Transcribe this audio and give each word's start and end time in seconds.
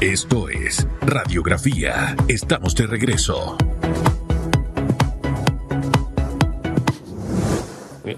Esto 0.00 0.48
es 0.48 0.86
Radiografía. 1.02 2.16
Estamos 2.26 2.74
de 2.74 2.86
regreso. 2.86 3.58
Eh, 8.06 8.16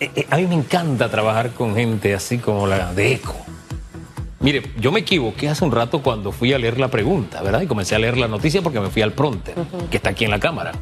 eh, 0.00 0.26
a 0.30 0.36
mí 0.38 0.46
me 0.46 0.54
encanta 0.54 1.10
trabajar 1.10 1.50
con 1.50 1.74
gente 1.74 2.14
así 2.14 2.38
como 2.38 2.66
la 2.66 2.94
de 2.94 3.12
ECO. 3.12 3.36
Mire, 4.40 4.62
yo 4.78 4.92
me 4.92 5.00
equivoqué 5.00 5.50
hace 5.50 5.62
un 5.62 5.72
rato 5.72 6.02
cuando 6.02 6.32
fui 6.32 6.54
a 6.54 6.58
leer 6.58 6.80
la 6.80 6.88
pregunta, 6.88 7.42
¿verdad? 7.42 7.60
Y 7.60 7.66
comencé 7.66 7.94
a 7.94 7.98
leer 7.98 8.16
la 8.16 8.26
noticia 8.26 8.62
porque 8.62 8.80
me 8.80 8.88
fui 8.88 9.02
al 9.02 9.12
pronter, 9.12 9.56
que 9.90 9.98
está 9.98 10.10
aquí 10.10 10.24
en 10.24 10.30
la 10.30 10.40
cámara. 10.40 10.72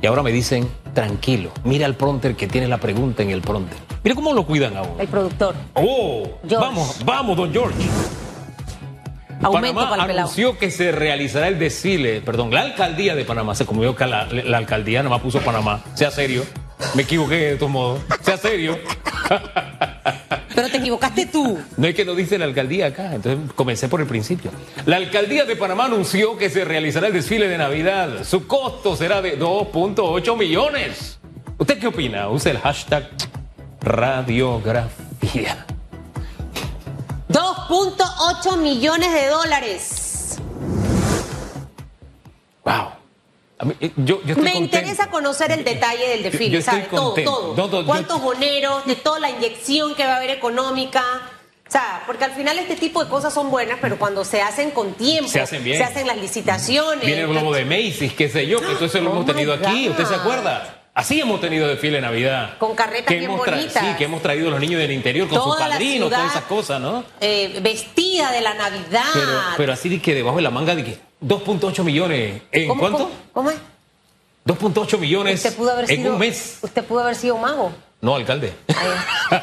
Y 0.00 0.06
ahora 0.06 0.22
me 0.22 0.32
dicen, 0.32 0.66
tranquilo, 0.94 1.50
mira 1.64 1.84
el 1.84 1.94
pronter 1.94 2.36
que 2.36 2.46
tiene 2.46 2.68
la 2.68 2.78
pregunta 2.78 3.22
en 3.22 3.28
el 3.28 3.42
pronter. 3.42 3.76
Mira 4.02 4.14
cómo 4.14 4.32
lo 4.32 4.46
cuidan 4.46 4.78
ahora. 4.78 4.94
El 5.02 5.08
productor. 5.08 5.54
Oh, 5.74 6.38
vamos, 6.58 7.04
vamos, 7.04 7.36
don 7.36 7.52
George. 7.52 7.84
Aumento 9.42 9.88
Panamá 9.88 10.12
anunció 10.12 10.58
que 10.58 10.70
se 10.70 10.92
realizará 10.92 11.48
el 11.48 11.58
desfile, 11.58 12.20
perdón, 12.20 12.52
la 12.52 12.62
alcaldía 12.62 13.14
de 13.14 13.24
Panamá, 13.24 13.54
se 13.54 13.66
comió 13.66 13.94
que 13.94 14.06
la, 14.06 14.26
la 14.26 14.58
alcaldía 14.58 15.00
nada 15.00 15.10
más 15.10 15.22
puso 15.22 15.40
Panamá, 15.40 15.82
sea 15.94 16.10
serio. 16.10 16.44
Me 16.94 17.02
equivoqué 17.02 17.36
de 17.36 17.56
todos 17.56 17.72
modos. 17.72 18.00
Sea 18.22 18.36
serio. 18.36 18.78
Pero 20.54 20.68
te 20.70 20.78
equivocaste 20.78 21.26
tú. 21.26 21.58
No 21.76 21.86
es 21.86 21.94
que 21.94 22.04
no 22.04 22.14
dice 22.14 22.38
la 22.38 22.44
alcaldía 22.44 22.86
acá, 22.86 23.14
entonces 23.14 23.52
comencé 23.54 23.88
por 23.88 24.00
el 24.00 24.06
principio. 24.06 24.50
La 24.86 24.96
alcaldía 24.96 25.44
de 25.44 25.54
Panamá 25.54 25.84
anunció 25.84 26.36
que 26.36 26.50
se 26.50 26.64
realizará 26.64 27.06
el 27.08 27.12
desfile 27.12 27.48
de 27.48 27.58
Navidad. 27.58 28.24
Su 28.24 28.46
costo 28.46 28.96
será 28.96 29.22
de 29.22 29.38
2.8 29.38 30.36
millones. 30.36 31.20
¿Usted 31.58 31.78
qué 31.78 31.86
opina? 31.86 32.28
Use 32.28 32.50
el 32.50 32.58
hashtag 32.58 33.08
radiografía. 33.80 35.66
2.8 37.68 38.56
millones 38.56 39.12
de 39.12 39.26
dólares. 39.26 40.38
Wow. 42.64 42.92
Eh, 43.80 43.92
me 44.36 44.56
interesa 44.56 45.10
conocer 45.10 45.50
el 45.50 45.64
detalle 45.64 46.08
del 46.08 46.22
desfile, 46.22 46.62
¿sabes? 46.62 46.88
Todo, 46.88 47.14
todo. 47.14 47.84
¿Cuántos 47.84 48.22
boneros? 48.22 48.86
De 48.86 48.94
toda 48.94 49.18
la 49.20 49.30
inyección 49.30 49.94
que 49.94 50.04
va 50.04 50.14
a 50.14 50.16
haber 50.16 50.30
económica. 50.30 51.02
O 51.66 51.70
sea, 51.70 52.02
porque 52.06 52.24
al 52.24 52.32
final 52.32 52.58
este 52.58 52.76
tipo 52.76 53.04
de 53.04 53.10
cosas 53.10 53.34
son 53.34 53.50
buenas, 53.50 53.78
pero 53.82 53.98
cuando 53.98 54.24
se 54.24 54.40
hacen 54.40 54.70
con 54.70 54.94
tiempo, 54.94 55.28
se 55.28 55.40
hacen 55.40 55.62
bien. 55.62 55.76
Se 55.76 55.84
hacen 55.84 56.06
las 56.06 56.16
licitaciones. 56.16 57.04
Viene 57.04 57.22
el 57.22 57.28
globo 57.28 57.52
de 57.52 57.66
Macy's, 57.66 58.14
qué 58.14 58.30
sé 58.30 58.46
yo, 58.46 58.60
que 58.60 58.74
todo 58.74 58.86
eso 58.86 59.00
lo 59.00 59.10
hemos 59.10 59.24
oh 59.24 59.26
tenido 59.26 59.52
aquí. 59.52 59.90
¿Usted 59.90 60.06
se 60.06 60.14
acuerda? 60.14 60.77
Así 60.98 61.20
hemos 61.20 61.40
tenido 61.40 61.68
desfile 61.68 61.98
de 61.98 62.00
Navidad. 62.00 62.58
Con 62.58 62.74
carretas 62.74 63.16
bien 63.16 63.30
bonitas. 63.30 63.86
Sí, 63.86 63.94
que 63.96 64.06
hemos 64.06 64.20
traído 64.20 64.50
los 64.50 64.58
niños 64.58 64.80
del 64.80 64.90
interior 64.90 65.28
con 65.28 65.40
sus 65.40 65.54
padrinos, 65.54 66.10
todas 66.10 66.32
esas 66.32 66.42
cosas, 66.42 66.80
¿no? 66.80 67.04
Eh, 67.20 67.60
vestida 67.62 68.32
de 68.32 68.40
la 68.40 68.54
Navidad. 68.54 69.04
Pero, 69.14 69.32
pero 69.56 69.72
así 69.74 69.88
de 69.88 70.02
que 70.02 70.12
debajo 70.12 70.38
de 70.38 70.42
la 70.42 70.50
manga 70.50 70.74
de 70.74 70.84
que 70.84 70.98
2.8 71.24 71.84
millones. 71.84 72.42
¿En 72.50 72.76
cuánto? 72.76 73.12
¿Cómo, 73.32 73.48
es? 73.48 73.58
2.8 74.44 74.98
millones 74.98 75.36
usted 75.36 75.56
pudo 75.56 75.70
haber 75.70 75.88
en 75.88 75.98
sido, 75.98 76.12
un 76.14 76.18
mes. 76.18 76.58
Usted 76.62 76.84
pudo 76.84 76.98
haber 76.98 77.14
sido 77.14 77.38
mago. 77.38 77.70
No, 78.00 78.16
alcalde. 78.16 78.52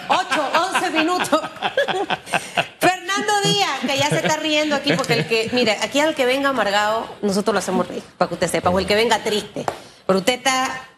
8, 0.10 0.52
11 0.74 0.90
minutos. 0.90 1.40
Fernando 2.82 3.34
Díaz, 3.46 3.80
que 3.80 3.98
ya 3.98 4.10
se 4.10 4.18
está 4.18 4.36
riendo 4.36 4.76
aquí, 4.76 4.92
porque 4.92 5.14
el 5.14 5.26
que, 5.26 5.50
mire, 5.54 5.78
aquí 5.82 6.02
al 6.02 6.16
que 6.16 6.26
venga 6.26 6.50
amargado, 6.50 7.08
nosotros 7.22 7.54
lo 7.54 7.60
hacemos 7.60 7.88
reír, 7.88 8.04
para 8.18 8.28
que 8.28 8.34
usted 8.34 8.52
sepa, 8.52 8.72
o 8.72 8.78
el 8.78 8.86
que 8.86 8.96
venga 8.96 9.24
triste. 9.24 9.64
Pero 10.06 10.20
usted 10.20 10.34
está 10.34 10.90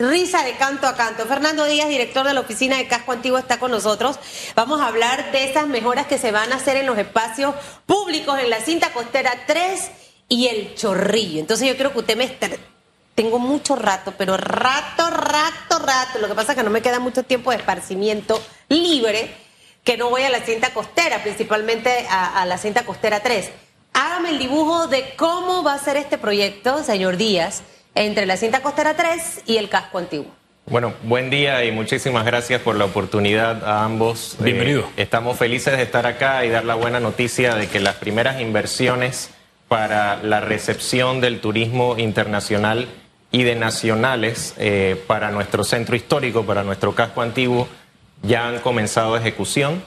risa 0.00 0.42
de 0.42 0.56
canto 0.56 0.86
a 0.86 0.96
canto. 0.96 1.26
Fernando 1.26 1.66
Díaz, 1.66 1.88
director 1.88 2.26
de 2.26 2.32
la 2.32 2.40
oficina 2.40 2.78
de 2.78 2.88
Casco 2.88 3.12
Antiguo, 3.12 3.38
está 3.38 3.58
con 3.58 3.70
nosotros. 3.70 4.18
Vamos 4.56 4.80
a 4.80 4.86
hablar 4.86 5.30
de 5.30 5.44
esas 5.44 5.68
mejoras 5.68 6.06
que 6.06 6.18
se 6.18 6.32
van 6.32 6.52
a 6.52 6.56
hacer 6.56 6.78
en 6.78 6.86
los 6.86 6.98
espacios 6.98 7.54
públicos 7.86 8.38
en 8.38 8.50
la 8.50 8.60
cinta 8.60 8.92
costera 8.92 9.32
3 9.46 9.90
y 10.28 10.48
el 10.48 10.74
chorrillo. 10.74 11.38
Entonces 11.40 11.68
yo 11.68 11.76
creo 11.76 11.92
que 11.92 11.98
usted 11.98 12.16
me. 12.16 12.34
Tengo 13.14 13.38
mucho 13.38 13.76
rato, 13.76 14.14
pero 14.16 14.38
rato, 14.38 15.10
rato, 15.10 15.78
rato. 15.78 16.18
Lo 16.18 16.28
que 16.28 16.34
pasa 16.34 16.52
es 16.52 16.58
que 16.58 16.64
no 16.64 16.70
me 16.70 16.80
queda 16.80 16.98
mucho 16.98 17.22
tiempo 17.22 17.50
de 17.50 17.58
esparcimiento 17.58 18.42
libre, 18.68 19.36
que 19.84 19.98
no 19.98 20.08
voy 20.08 20.22
a 20.22 20.30
la 20.30 20.40
cinta 20.40 20.72
costera, 20.72 21.22
principalmente 21.22 22.06
a, 22.08 22.40
a 22.40 22.46
la 22.46 22.56
cinta 22.56 22.86
costera 22.86 23.20
3. 23.20 23.50
Hágame 23.92 24.30
el 24.30 24.38
dibujo 24.38 24.86
de 24.86 25.14
cómo 25.16 25.62
va 25.62 25.74
a 25.74 25.78
ser 25.78 25.98
este 25.98 26.16
proyecto, 26.16 26.82
señor 26.82 27.18
Díaz 27.18 27.62
entre 27.94 28.26
la 28.26 28.36
cinta 28.36 28.62
costera 28.62 28.94
3 28.94 29.42
y 29.46 29.56
el 29.56 29.68
casco 29.68 29.98
antiguo. 29.98 30.40
Bueno, 30.66 30.94
buen 31.02 31.30
día 31.30 31.64
y 31.64 31.72
muchísimas 31.72 32.24
gracias 32.24 32.60
por 32.60 32.76
la 32.76 32.84
oportunidad 32.84 33.64
a 33.64 33.84
ambos. 33.84 34.36
Bienvenido. 34.38 34.82
Eh, 34.96 35.02
estamos 35.02 35.36
felices 35.36 35.76
de 35.76 35.82
estar 35.82 36.06
acá 36.06 36.44
y 36.44 36.50
dar 36.50 36.64
la 36.64 36.76
buena 36.76 37.00
noticia 37.00 37.56
de 37.56 37.66
que 37.66 37.80
las 37.80 37.96
primeras 37.96 38.40
inversiones 38.40 39.30
para 39.66 40.22
la 40.22 40.40
recepción 40.40 41.20
del 41.20 41.40
turismo 41.40 41.98
internacional 41.98 42.88
y 43.32 43.42
de 43.44 43.54
nacionales 43.54 44.54
eh, 44.58 45.02
para 45.06 45.30
nuestro 45.30 45.64
centro 45.64 45.96
histórico, 45.96 46.44
para 46.44 46.62
nuestro 46.62 46.94
casco 46.94 47.22
antiguo, 47.22 47.68
ya 48.22 48.48
han 48.48 48.58
comenzado 48.60 49.16
ejecución. 49.16 49.82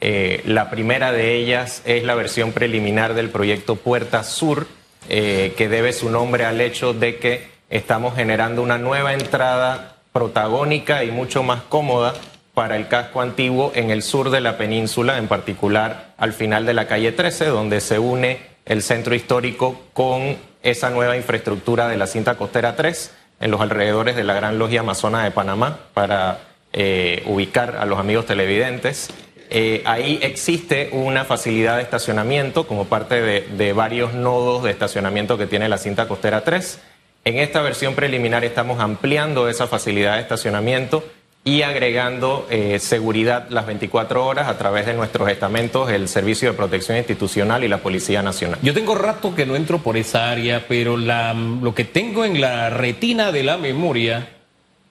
Eh, 0.00 0.42
la 0.46 0.70
primera 0.70 1.12
de 1.12 1.36
ellas 1.36 1.82
es 1.84 2.04
la 2.04 2.14
versión 2.14 2.52
preliminar 2.52 3.14
del 3.14 3.30
proyecto 3.30 3.76
Puerta 3.76 4.24
Sur, 4.24 4.66
eh, 5.08 5.54
que 5.56 5.68
debe 5.68 5.92
su 5.92 6.10
nombre 6.10 6.44
al 6.44 6.60
hecho 6.60 6.94
de 6.94 7.18
que 7.18 7.48
estamos 7.70 8.14
generando 8.14 8.62
una 8.62 8.78
nueva 8.78 9.14
entrada 9.14 9.96
protagónica 10.12 11.04
y 11.04 11.10
mucho 11.10 11.42
más 11.42 11.62
cómoda 11.62 12.14
para 12.54 12.76
el 12.76 12.86
casco 12.86 13.20
antiguo 13.20 13.72
en 13.74 13.90
el 13.90 14.02
sur 14.02 14.30
de 14.30 14.40
la 14.40 14.56
península, 14.56 15.18
en 15.18 15.26
particular 15.26 16.14
al 16.16 16.32
final 16.32 16.66
de 16.66 16.74
la 16.74 16.86
calle 16.86 17.12
13, 17.12 17.46
donde 17.46 17.80
se 17.80 17.98
une 17.98 18.38
el 18.64 18.82
centro 18.82 19.14
histórico 19.14 19.82
con 19.92 20.36
esa 20.62 20.90
nueva 20.90 21.16
infraestructura 21.16 21.88
de 21.88 21.96
la 21.96 22.06
cinta 22.06 22.36
costera 22.36 22.76
3 22.76 23.12
en 23.40 23.50
los 23.50 23.60
alrededores 23.60 24.16
de 24.16 24.24
la 24.24 24.34
Gran 24.34 24.58
Logia 24.58 24.80
Amazona 24.80 25.24
de 25.24 25.30
Panamá 25.30 25.78
para 25.92 26.38
eh, 26.72 27.22
ubicar 27.26 27.76
a 27.76 27.84
los 27.84 27.98
amigos 27.98 28.26
televidentes. 28.26 29.10
Eh, 29.50 29.82
ahí 29.84 30.18
existe 30.22 30.88
una 30.92 31.24
facilidad 31.24 31.76
de 31.76 31.82
estacionamiento 31.82 32.66
como 32.66 32.86
parte 32.86 33.20
de, 33.20 33.72
varios 33.72 34.14
nodos 34.14 34.62
de 34.62 34.70
estacionamiento 34.70 35.38
que 35.38 35.46
tiene 35.46 35.68
la 35.68 35.78
cinta 35.78 36.08
costera 36.08 36.42
3. 36.42 36.80
En 37.24 37.38
esta 37.38 37.62
versión 37.62 37.94
preliminar 37.94 38.44
estamos 38.44 38.80
ampliando 38.80 39.48
esa 39.48 39.66
facilidad 39.66 40.16
de 40.16 40.22
estacionamiento 40.22 41.04
y 41.44 41.62
agregando 41.62 42.46
eh, 42.50 42.78
seguridad 42.78 43.48
las 43.50 43.66
24 43.66 44.26
horas 44.26 44.48
a 44.48 44.56
través 44.56 44.86
de 44.86 44.94
nuestros 44.94 45.28
estamentos, 45.28 45.90
el 45.90 46.08
Servicio 46.08 46.50
de 46.50 46.56
Protección 46.56 46.96
Institucional 46.96 47.64
y 47.64 47.68
la 47.68 47.78
Policía 47.78 48.22
Nacional. 48.22 48.58
Yo 48.62 48.72
tengo 48.72 48.94
rato 48.94 49.34
que 49.34 49.44
no 49.44 49.54
entro 49.54 49.78
por 49.78 49.98
esa 49.98 50.30
área, 50.30 50.64
pero 50.66 50.96
lo 50.96 51.74
que 51.74 51.84
tengo 51.84 52.24
en 52.24 52.40
la 52.40 52.70
retina 52.70 53.30
de 53.30 53.42
la 53.42 53.58
memoria 53.58 54.33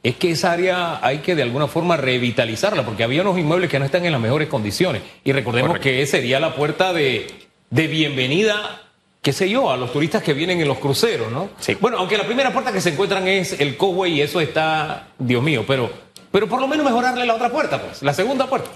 es 0.04 0.18
que 0.18 0.32
esa 0.32 0.52
área 0.52 1.00
hay 1.02 1.20
que 1.20 1.34
de 1.34 1.44
alguna 1.44 1.68
forma 1.68 1.96
revitalizarla, 1.96 2.84
porque 2.84 3.06
había 3.06 3.22
unos 3.22 3.40
inmuebles 3.40 3.70
que 3.70 3.80
no 3.80 3.86
están 3.86 4.06
en 4.06 4.12
las 4.12 4.20
mejores 4.20 4.50
condiciones. 4.50 5.02
Y 5.24 5.32
recordemos 5.32 5.80
que 5.80 6.06
sería 6.06 6.42
la 6.42 6.54
puerta 6.56 6.92
de, 6.92 7.26
bienvenida, 7.70 8.82
qué 9.22 9.32
sé 9.32 9.50
yo, 9.50 9.72
a 9.72 9.78
los 9.78 9.94
turistas 9.94 10.22
que 10.22 10.34
vienen 10.34 10.60
en 10.60 10.68
los 10.68 10.78
cruceros, 10.80 11.32
¿no? 11.32 11.50
Sí. 11.58 11.78
Bueno, 11.80 11.98
aunque 12.00 12.18
la 12.18 12.26
primera 12.26 12.52
puerta 12.52 12.74
que 12.74 12.82
se 12.82 12.90
encuentran 12.90 13.26
es 13.30 13.58
el 13.62 13.78
Coway 13.78 14.16
y 14.16 14.22
eso 14.22 14.42
está, 14.42 15.08
Dios 15.18 15.42
mío, 15.42 15.64
pero, 15.66 15.90
pero 16.34 16.50
por 16.50 16.60
lo 16.60 16.68
menos 16.68 16.86
mejorarle 16.86 17.26
la 17.26 17.36
otra 17.36 17.50
puerta, 17.50 17.82
pues, 17.82 18.04
la 18.04 18.14
segunda 18.14 18.48
puerta. 18.48 18.70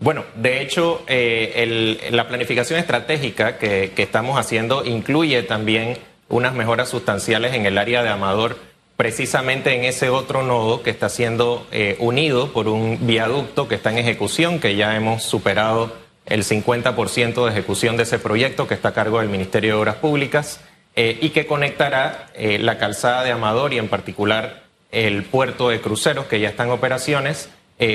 Bueno, 0.00 0.24
de 0.34 0.60
hecho, 0.60 1.04
eh, 1.06 2.08
la 2.10 2.26
planificación 2.26 2.80
estratégica 2.80 3.58
que, 3.58 3.92
que 3.94 4.02
estamos 4.02 4.38
haciendo 4.38 4.84
incluye 4.84 5.44
también 5.44 5.98
unas 6.28 6.52
mejoras 6.54 6.88
sustanciales 6.88 7.54
en 7.54 7.64
el 7.64 7.78
área 7.78 8.02
de 8.02 8.08
Amador 8.08 8.67
precisamente 8.98 9.76
en 9.76 9.84
ese 9.84 10.10
otro 10.10 10.42
nodo 10.42 10.82
que 10.82 10.90
está 10.90 11.08
siendo 11.08 11.68
eh, 11.70 11.94
unido 12.00 12.52
por 12.52 12.66
un 12.66 13.06
viaducto 13.06 13.68
que 13.68 13.76
está 13.76 13.92
en 13.92 13.98
ejecución, 13.98 14.58
que 14.58 14.74
ya 14.74 14.96
hemos 14.96 15.22
superado 15.22 15.92
el 16.26 16.42
50% 16.42 17.44
de 17.44 17.50
ejecución 17.52 17.96
de 17.96 18.02
ese 18.02 18.18
proyecto 18.18 18.66
que 18.66 18.74
está 18.74 18.88
a 18.88 18.94
cargo 18.94 19.20
del 19.20 19.28
Ministerio 19.28 19.74
de 19.76 19.80
Obras 19.80 19.94
Públicas 19.94 20.60
eh, 20.96 21.16
y 21.22 21.30
que 21.30 21.46
conectará 21.46 22.26
eh, 22.34 22.58
la 22.58 22.78
calzada 22.78 23.22
de 23.22 23.30
Amador 23.30 23.72
y 23.72 23.78
en 23.78 23.86
particular 23.86 24.64
el 24.90 25.22
puerto 25.22 25.68
de 25.68 25.80
cruceros 25.80 26.26
que 26.26 26.40
ya 26.40 26.48
está 26.48 26.64
en 26.64 26.70
operaciones 26.70 27.50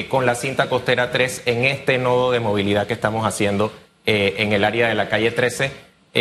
con 0.07 0.25
la 0.25 0.35
cinta 0.35 0.69
costera 0.69 1.11
3 1.11 1.41
en 1.47 1.65
este 1.65 1.97
nodo 1.97 2.31
de 2.31 2.39
movilidad 2.39 2.87
que 2.87 2.93
estamos 2.93 3.25
haciendo 3.25 3.73
en 4.05 4.53
el 4.53 4.63
área 4.63 4.87
de 4.87 4.95
la 4.95 5.09
calle 5.09 5.31
13. 5.31 5.71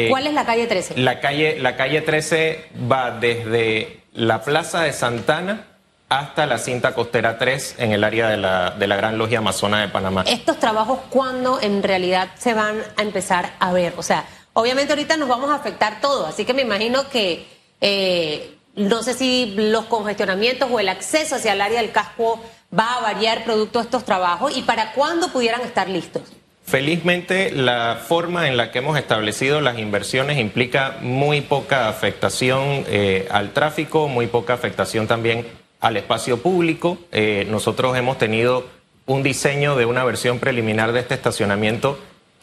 ¿Cuál 0.09 0.27
es 0.27 0.35
la 0.35 0.45
calle 0.45 0.67
13? 0.67 0.97
La 0.97 1.21
calle, 1.21 1.61
la 1.61 1.77
calle 1.77 2.01
13 2.01 2.65
va 2.91 3.13
desde 3.13 4.02
la 4.15 4.43
Plaza 4.43 4.83
de 4.83 4.93
Santana 4.93 5.67
hasta 6.09 6.45
la 6.47 6.59
cinta 6.59 6.95
costera 6.95 7.39
3 7.39 7.77
en 7.79 7.93
el 7.93 8.05
área 8.05 8.29
de 8.29 8.37
la, 8.37 8.71
de 8.71 8.87
la 8.87 8.97
Gran 8.97 9.17
Logia 9.17 9.39
Amazona 9.39 9.81
de 9.81 9.89
Panamá. 9.89 10.25
¿Estos 10.27 10.59
trabajos 10.59 11.01
cuándo 11.09 11.59
en 11.61 11.83
realidad 11.83 12.29
se 12.39 12.53
van 12.53 12.83
a 12.97 13.03
empezar 13.03 13.55
a 13.59 13.73
ver? 13.73 13.95
O 13.97 14.03
sea, 14.03 14.27
obviamente 14.53 14.93
ahorita 14.93 15.17
nos 15.17 15.29
vamos 15.29 15.51
a 15.51 15.55
afectar 15.55 16.01
todo, 16.01 16.27
así 16.27 16.45
que 16.45 16.53
me 16.53 16.63
imagino 16.63 17.09
que 17.09 17.47
eh, 17.81 18.59
no 18.75 19.03
sé 19.03 19.15
si 19.15 19.55
los 19.57 19.87
congestionamientos 19.87 20.71
o 20.71 20.79
el 20.79 20.91
acceso 20.91 21.37
hacia 21.37 21.55
el 21.55 21.61
área 21.63 21.81
del 21.81 21.93
casco 21.93 22.39
va 22.79 22.95
a 22.95 23.01
variar 23.01 23.45
producto 23.45 23.79
de 23.79 23.87
estos 23.87 24.05
trabajos 24.05 24.57
y 24.57 24.63
para 24.63 24.93
cuándo 24.93 25.29
pudieran 25.29 25.63
estar 25.63 25.89
listos. 25.89 26.23
Felizmente, 26.65 27.51
la 27.51 27.97
forma 27.97 28.49
en 28.49 28.57
la 28.57 28.71
que 28.71 28.79
hemos 28.79 28.97
establecido 28.97 29.61
las 29.61 29.79
inversiones 29.79 30.39
implica 30.39 30.97
muy 31.03 31.43
poca 31.43 31.89
afectación 31.89 32.85
eh, 32.89 33.29
al 33.31 33.53
tráfico, 33.53 34.09
muy 34.09 34.27
poca 34.27 34.55
afectación 34.55 35.07
también 35.07 35.47
al 35.81 35.97
espacio 35.97 36.39
público. 36.39 36.99
Eh, 37.11 37.47
nosotros 37.51 37.97
hemos 37.97 38.17
tenido 38.17 38.67
un 39.07 39.23
diseño 39.23 39.77
de 39.77 39.85
una 39.85 40.05
versión 40.05 40.39
preliminar 40.39 40.93
de 40.93 41.01
este 41.01 41.15
estacionamiento 41.15 41.99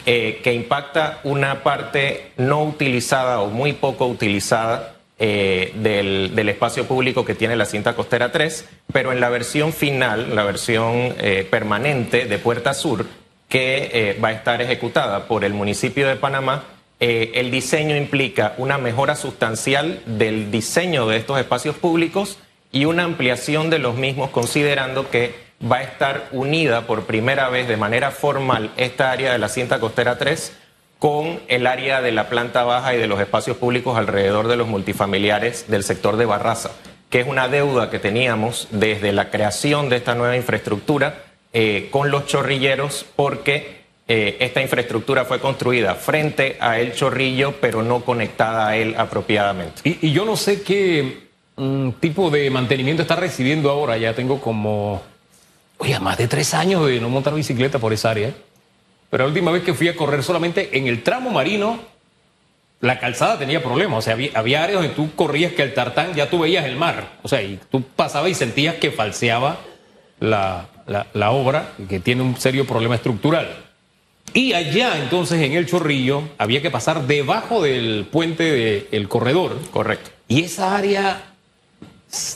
eh, 0.06 0.42
que 0.44 0.54
impacta 0.54 1.22
una 1.24 1.64
parte 1.64 2.32
no 2.38 2.64
utilizada 2.64 3.40
o 3.40 3.50
muy 3.50 3.74
poco 3.74 4.06
utilizada 4.08 4.96
del, 5.18 6.34
del, 6.34 6.48
espacio 6.48 6.86
público 6.86 7.26
que 7.26 7.36
tiene 7.36 7.58
la 7.58 7.66
cinta 7.66 7.94
costera 7.94 8.32
3, 8.32 8.66
pero 8.94 9.12
en 9.12 9.20
la 9.20 9.28
versión 9.28 9.74
final, 9.74 10.34
la 10.34 10.46
versión 10.46 11.14
permanente 11.52 12.24
de 12.24 12.40
Puerta 12.40 12.74
Sur, 12.74 13.06
que 13.50 13.90
eh, 13.92 14.20
va 14.24 14.30
a 14.30 14.34
estar 14.34 14.62
ejecutada 14.62 15.28
por 15.28 15.44
el 15.44 15.54
municipio 15.54 16.08
de 16.08 16.16
Panamá. 16.16 16.64
Eh, 17.00 17.32
el 17.36 17.50
diseño 17.50 17.96
implica 17.96 18.54
una 18.58 18.78
mejora 18.78 19.16
sustancial 19.16 20.02
del 20.06 20.52
diseño 20.52 21.08
de 21.08 21.18
estos 21.18 21.40
espacios 21.40 21.76
públicos 21.76 22.38
y 22.72 22.86
una 22.86 23.04
ampliación 23.04 23.70
de 23.70 23.80
los 23.80 23.96
mismos, 23.96 24.30
considerando 24.30 25.10
que 25.10 25.34
va 25.70 25.78
a 25.78 25.84
estar 25.84 26.30
unida 26.32 26.86
por 26.86 27.06
primera 27.06 27.50
vez 27.50 27.68
de 27.68 27.76
manera 27.76 28.12
formal 28.12 28.72
esta 28.78 29.12
área 29.12 29.32
de 29.32 29.40
la 29.40 29.50
cinta 29.50 29.80
costera 29.80 30.18
3 30.18 30.54
con 31.00 31.40
el 31.48 31.66
área 31.66 32.02
de 32.02 32.12
la 32.12 32.30
planta 32.30 32.64
baja 32.64 32.94
y 32.94 32.98
de 32.98 33.08
los 33.08 33.20
espacios 33.20 33.58
públicos 33.58 33.98
alrededor 33.98 34.48
de 34.48 34.58
los 34.58 34.68
multifamiliares 34.68 35.70
del 35.70 35.84
sector 35.84 36.18
de 36.18 36.26
Barraza, 36.26 36.72
que 37.10 37.22
es 37.22 37.28
una 37.28 37.48
deuda 37.48 37.90
que 37.90 38.00
teníamos 38.00 38.68
desde 38.72 39.12
la 39.12 39.32
creación 39.32 39.90
de 39.90 39.96
esta 39.96 40.14
nueva 40.14 40.36
infraestructura 40.36 41.29
eh, 41.52 41.88
con 41.92 42.12
los 42.12 42.28
chorrilleros 42.28 43.06
porque 43.16 43.80
eh, 44.12 44.38
esta 44.40 44.60
infraestructura 44.60 45.24
fue 45.24 45.40
construida 45.40 45.94
frente 45.94 46.58
a 46.60 46.80
el 46.80 46.94
chorrillo, 46.94 47.58
pero 47.62 47.84
no 47.84 48.04
conectada 48.04 48.68
a 48.68 48.76
él 48.76 48.96
apropiadamente. 48.98 49.82
Y, 49.84 50.12
yo 50.12 50.26
no 50.26 50.36
sé 50.36 50.64
qué 50.64 51.28
mm, 51.56 51.92
tipo 52.00 52.32
de 52.32 52.50
mantenimiento 52.50 53.04
está 53.04 53.16
recibiendo 53.16 53.70
ahora. 53.70 53.98
Ya 53.98 54.16
tengo 54.16 54.42
como, 54.42 55.04
oye, 55.78 56.00
más 56.00 56.18
de 56.18 56.28
tres 56.28 56.56
años 56.56 56.88
de 56.88 57.00
no 57.00 57.10
montar 57.10 57.36
bicicleta 57.36 57.78
por 57.78 57.94
esa 57.94 58.10
área. 58.10 58.30
¿eh? 58.30 58.34
Pero 59.12 59.26
la 59.26 59.28
última 59.28 59.52
vez 59.52 59.62
que 59.62 59.76
fui 59.76 59.88
a 59.88 59.96
correr 59.96 60.24
solamente 60.24 60.76
en 60.76 60.88
el 60.88 61.04
tramo 61.04 61.30
marino, 61.30 61.80
la 62.82 63.00
calzada 63.00 63.38
tenía 63.38 63.62
problemas. 63.62 64.00
O 64.00 64.02
sea, 64.02 64.14
había, 64.14 64.32
había, 64.34 64.64
áreas 64.64 64.82
donde 64.82 64.96
tú 64.96 65.16
corrías 65.16 65.54
que 65.54 65.62
el 65.62 65.76
tartán 65.76 66.16
ya 66.16 66.32
tú 66.32 66.40
veías 66.40 66.66
el 66.66 66.78
mar. 66.78 67.20
O 67.22 67.28
sea, 67.28 67.44
y 67.44 67.60
tú 67.70 67.84
pasabas 67.84 68.32
y 68.32 68.34
sentías 68.34 68.74
que 68.76 68.90
falseaba 68.90 69.60
la, 70.20 70.68
la, 70.90 71.32
obra, 71.32 71.74
que 71.88 72.00
tiene 72.00 72.24
un 72.24 72.36
serio 72.38 72.66
problema 72.66 72.96
estructural. 72.96 73.48
Y 74.34 74.54
allá 74.54 74.98
entonces 75.02 75.42
en 75.42 75.54
el 75.54 75.66
Chorrillo 75.66 76.24
había 76.38 76.62
que 76.62 76.70
pasar 76.70 77.08
debajo 77.08 77.62
del 77.62 78.08
puente 78.12 78.88
del 78.92 79.08
corredor. 79.08 79.58
Correcto. 79.72 80.12
Y 80.28 80.44
esa 80.44 80.76
área 80.76 81.34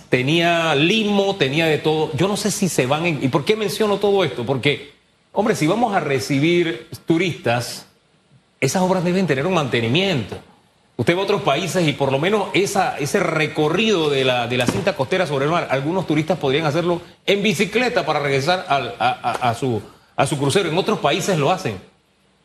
tenía 0.10 0.76
limo, 0.76 1.36
tenía 1.36 1.66
de 1.66 1.78
todo. 1.78 2.12
Yo 2.16 2.28
no 2.28 2.38
sé 2.38 2.52
si 2.52 2.70
se 2.70 2.86
van... 2.86 3.06
¿Y 3.06 3.28
por 3.28 3.46
qué 3.46 3.56
menciono 3.56 3.98
todo 3.98 4.24
esto? 4.24 4.46
Porque, 4.46 4.94
hombre, 5.32 5.56
si 5.56 5.68
vamos 5.68 5.96
a 5.96 6.00
recibir 6.00 6.88
turistas, 7.06 7.88
esas 8.60 8.82
obras 8.82 9.04
deben 9.04 9.28
tener 9.28 9.46
un 9.46 9.54
mantenimiento. 9.54 10.38
Usted 10.96 11.18
a 11.18 11.22
otros 11.22 11.42
países 11.42 11.88
y 11.88 11.94
por 11.94 12.12
lo 12.12 12.20
menos 12.20 12.50
ese 12.54 13.20
recorrido 13.20 14.12
de 14.12 14.24
la, 14.24 14.48
de 14.48 14.58
la 14.58 14.68
cinta 14.68 14.96
costera 14.96 15.26
sobre 15.26 15.46
el 15.46 15.52
mar, 15.52 15.68
algunos 15.72 16.06
turistas 16.06 16.38
podrían 16.38 16.68
hacerlo 16.68 17.02
en 17.26 17.42
bicicleta 17.42 18.06
para 18.06 18.20
regresar 18.20 18.66
a, 18.70 19.56
su, 19.56 19.82
a 20.16 20.28
su 20.28 20.38
crucero. 20.38 20.70
En 20.70 20.78
otros 20.78 21.00
países 21.00 21.38
lo 21.40 21.52
hacen. 21.52 21.80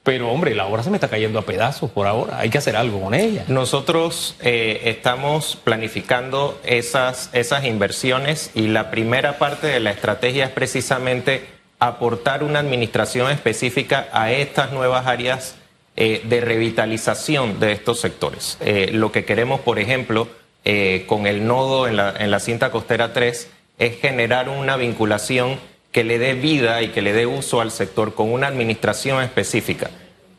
Pero 0.02 0.30
hombre, 0.30 0.54
la 0.54 0.64
obra 0.64 0.82
se 0.82 0.88
me 0.88 0.96
está 0.96 1.08
cayendo 1.08 1.38
a 1.38 1.42
pedazos 1.42 1.90
por 1.90 2.06
ahora. 2.06 2.38
Hay 2.38 2.48
que 2.48 2.56
hacer 2.56 2.76
algo 2.76 3.02
con 3.02 3.12
ella. 3.12 3.44
Nosotros 3.48 4.36
eh, 4.40 4.80
estamos 4.84 5.56
planificando 5.56 6.58
esas, 6.64 7.28
esas 7.34 7.66
inversiones 7.66 8.50
y 8.54 8.68
la 8.68 8.90
primera 8.90 9.36
parte 9.36 9.66
de 9.66 9.80
la 9.80 9.90
estrategia 9.90 10.46
es 10.46 10.50
precisamente 10.50 11.46
aportar 11.78 12.42
una 12.42 12.60
administración 12.60 13.30
específica 13.30 14.08
a 14.12 14.32
estas 14.32 14.72
nuevas 14.72 15.06
áreas 15.06 15.56
eh, 16.00 16.22
de 16.22 16.40
revitalización 16.40 17.58
de 17.58 17.72
estos 17.72 17.98
sectores. 17.98 18.56
Eh, 18.60 18.90
lo 18.92 19.10
que 19.10 19.24
queremos, 19.24 19.58
por 19.62 19.80
ejemplo, 19.80 20.28
eh, 20.64 21.02
con 21.08 21.26
el 21.26 21.44
nodo 21.44 21.88
en 21.88 21.96
la, 21.96 22.14
en 22.16 22.30
la 22.30 22.38
cinta 22.38 22.70
costera 22.70 23.12
3 23.12 23.50
es 23.78 24.00
generar 24.00 24.48
una 24.48 24.76
vinculación 24.76 25.58
que 25.90 26.04
le 26.04 26.20
dé 26.20 26.34
vida 26.34 26.82
y 26.82 26.90
que 26.90 27.02
le 27.02 27.12
dé 27.12 27.26
uso 27.26 27.60
al 27.60 27.72
sector 27.72 28.14
con 28.14 28.32
una 28.32 28.46
administración 28.46 29.24
específica. 29.24 29.90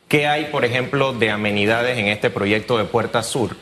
¿Qué 0.07 0.27
hay, 0.27 0.45
por 0.45 0.63
ejemplo, 0.63 1.11
de 1.11 1.29
amenidades 1.29 1.97
en 1.97 2.07
este 2.07 2.29
proyecto 2.29 2.77
de 2.77 2.85
Puerta 2.85 3.21
Sur? 3.21 3.57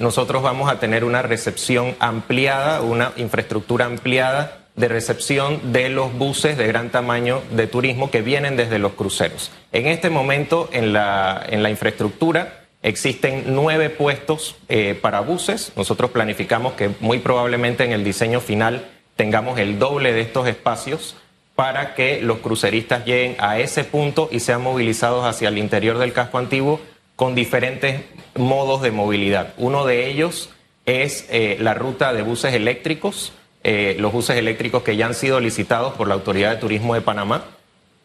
nosotros 0.00 0.42
vamos 0.42 0.68
a 0.68 0.80
tener 0.80 1.04
una 1.04 1.22
recepción 1.22 1.94
ampliada, 2.00 2.80
una 2.80 3.12
infraestructura 3.18 3.84
ampliada 3.84 4.65
de 4.76 4.88
recepción 4.88 5.72
de 5.72 5.88
los 5.88 6.12
buses 6.12 6.56
de 6.56 6.66
gran 6.66 6.90
tamaño 6.90 7.42
de 7.50 7.66
turismo 7.66 8.10
que 8.10 8.22
vienen 8.22 8.56
desde 8.56 8.78
los 8.78 8.92
cruceros. 8.92 9.50
En 9.72 9.86
este 9.86 10.10
momento 10.10 10.68
en 10.72 10.92
la, 10.92 11.44
en 11.48 11.62
la 11.62 11.70
infraestructura 11.70 12.64
existen 12.82 13.44
nueve 13.48 13.90
puestos 13.90 14.56
eh, 14.68 14.96
para 15.00 15.20
buses. 15.20 15.72
Nosotros 15.76 16.10
planificamos 16.10 16.74
que 16.74 16.90
muy 17.00 17.18
probablemente 17.18 17.84
en 17.84 17.92
el 17.92 18.04
diseño 18.04 18.40
final 18.40 18.86
tengamos 19.16 19.58
el 19.58 19.78
doble 19.78 20.12
de 20.12 20.20
estos 20.20 20.46
espacios 20.46 21.16
para 21.54 21.94
que 21.94 22.20
los 22.20 22.38
cruceristas 22.38 23.06
lleguen 23.06 23.34
a 23.38 23.58
ese 23.58 23.82
punto 23.82 24.28
y 24.30 24.40
sean 24.40 24.62
movilizados 24.62 25.24
hacia 25.24 25.48
el 25.48 25.56
interior 25.56 25.96
del 25.96 26.12
casco 26.12 26.36
antiguo 26.36 26.80
con 27.16 27.34
diferentes 27.34 28.02
modos 28.34 28.82
de 28.82 28.90
movilidad. 28.90 29.54
Uno 29.56 29.86
de 29.86 30.06
ellos 30.10 30.50
es 30.84 31.26
eh, 31.30 31.56
la 31.58 31.72
ruta 31.72 32.12
de 32.12 32.20
buses 32.20 32.52
eléctricos 32.52 33.32
eh, 33.68 33.96
los 33.98 34.12
buses 34.12 34.36
eléctricos 34.36 34.84
que 34.84 34.94
ya 34.94 35.06
han 35.06 35.14
sido 35.14 35.40
licitados 35.40 35.94
por 35.94 36.06
la 36.06 36.14
Autoridad 36.14 36.52
de 36.52 36.58
Turismo 36.58 36.94
de 36.94 37.00
Panamá. 37.00 37.46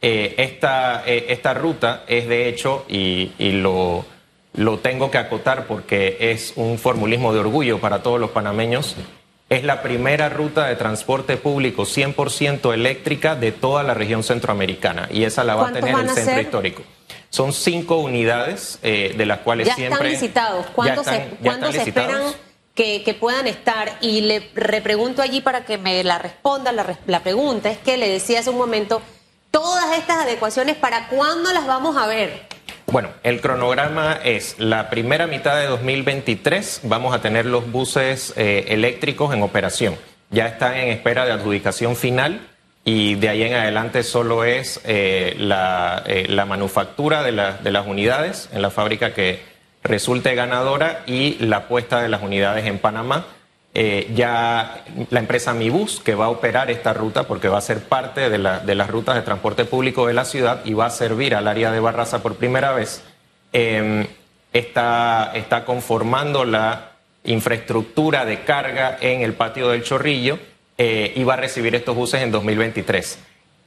Eh, 0.01 0.33
esta, 0.39 1.03
eh, 1.05 1.27
esta, 1.29 1.53
ruta 1.53 2.03
es 2.07 2.27
de 2.27 2.49
hecho, 2.49 2.83
y, 2.89 3.29
lo, 3.37 4.03
lo 4.55 4.79
tengo 4.79 5.11
que 5.11 5.19
acotar 5.19 5.67
porque 5.67 6.17
es 6.19 6.53
un 6.55 6.79
formulismo 6.79 7.31
de 7.31 7.41
orgullo 7.41 7.77
para 7.77 8.01
todos 8.01 8.19
los 8.19 8.31
panameños, 8.31 8.95
es 9.49 9.63
la 9.63 9.83
primera 9.83 10.29
ruta 10.29 10.65
de 10.65 10.75
transporte 10.77 11.37
público 11.37 11.83
100% 11.83 12.73
eléctrica 12.73 13.35
de 13.35 13.51
toda 13.51 13.83
la 13.83 13.93
región 13.93 14.23
centroamericana 14.23 15.09
y 15.11 15.25
esa 15.25 15.43
la 15.43 15.53
va 15.53 15.67
a 15.67 15.73
tener 15.73 15.93
el 15.93 16.09
centro 16.09 16.41
histórico. 16.41 16.81
Son 17.29 17.53
cinco 17.53 17.97
unidades, 17.97 18.79
de 18.81 19.25
las 19.27 19.41
cuales 19.41 19.67
ya 19.67 19.75
siempre... 19.75 20.07
Están 20.07 20.11
licitados. 20.11 20.65
¿Cuántos 20.73 21.05
se, 21.05 21.29
se 21.71 21.81
esperan? 21.83 22.50
Que, 22.75 23.17
puedan 23.19 23.47
estar. 23.47 23.97
Y 24.01 24.21
le 24.21 24.49
repregunto 24.55 25.21
allí 25.21 25.41
para 25.41 25.65
que 25.65 25.77
me 25.77 26.03
la 26.03 26.17
responda. 26.17 26.71
La, 26.71 26.97
la 27.05 27.19
pregunta 27.21 27.69
es 27.69 27.77
que 27.77 27.97
le 27.97 28.09
decía 28.09 28.39
hace 28.39 28.49
un 28.49 28.57
momento, 28.57 29.01
todas 29.51 29.97
estas 29.97 30.25
adecuaciones, 30.25 30.75
¿para 30.75 31.07
cuándo 31.09 31.51
las 31.53 31.67
vamos 31.67 31.97
a 31.97 32.07
ver? 32.07 32.47
Bueno, 32.91 33.09
el 33.23 33.39
cronograma 33.39 34.19
es 34.21 34.55
la 34.59 34.89
primera 34.89 35.25
mitad 35.25 35.55
de 35.55 35.67
2023 35.67 36.81
vamos 36.83 37.15
a 37.15 37.21
tener 37.21 37.45
los 37.45 37.71
buses 37.71 38.33
eh, 38.35 38.65
eléctricos 38.67 39.33
en 39.33 39.43
operación. 39.43 39.95
Ya 40.29 40.47
están 40.47 40.75
en 40.75 40.89
espera 40.89 41.25
de 41.25 41.31
adjudicación 41.31 41.95
final 41.95 42.41
y 42.83 43.15
de 43.15 43.29
ahí 43.29 43.43
en 43.43 43.53
adelante 43.53 44.03
solo 44.03 44.43
es 44.43 44.81
eh, 44.83 45.35
la, 45.37 46.03
eh, 46.05 46.25
la, 46.27 46.45
manufactura 46.45 47.23
de, 47.23 47.31
de 47.31 47.71
las 47.71 47.87
unidades 47.87 48.49
en 48.51 48.61
la 48.61 48.71
fábrica 48.71 49.13
que, 49.13 49.50
resulte 49.83 50.35
ganadora 50.35 51.03
y 51.05 51.37
la 51.39 51.67
puesta 51.67 52.01
de 52.01 52.09
las 52.09 52.21
unidades 52.21 52.65
en 52.65 52.79
Panamá. 52.79 53.25
Eh, 53.73 54.11
ya 54.13 54.83
la 55.09 55.19
empresa 55.19 55.53
Mibus, 55.53 56.01
que 56.01 56.13
va 56.13 56.25
a 56.25 56.29
operar 56.29 56.69
esta 56.69 56.93
ruta, 56.93 57.23
porque 57.23 57.47
va 57.47 57.57
a 57.57 57.61
ser 57.61 57.83
parte 57.83 58.29
de, 58.29 58.37
las 58.37 58.89
rutas 58.89 59.15
de 59.15 59.21
transporte 59.21 59.63
público 59.63 60.07
de 60.07 60.13
la 60.13 60.25
ciudad 60.25 60.61
y 60.65 60.73
va 60.73 60.87
a 60.87 60.89
servir 60.89 61.35
al 61.35 61.47
área 61.47 61.71
de 61.71 61.79
Barraza 61.79 62.21
por 62.21 62.35
primera 62.35 62.73
vez, 62.73 63.01
em, 63.53 64.05
está, 64.51 65.31
está 65.35 65.63
conformando 65.63 66.43
la 66.43 66.91
infraestructura 67.23 68.25
de 68.25 68.41
carga 68.41 68.97
en 68.99 69.21
el 69.21 69.33
patio 69.33 69.69
del 69.69 69.83
Chorrillo 69.83 70.39
eh, 70.77 71.13
y 71.15 71.23
va 71.23 71.35
a 71.35 71.37
recibir 71.37 71.75
estos 71.75 71.95
buses 71.95 72.21
en 72.21 72.31
2023. 72.31 73.19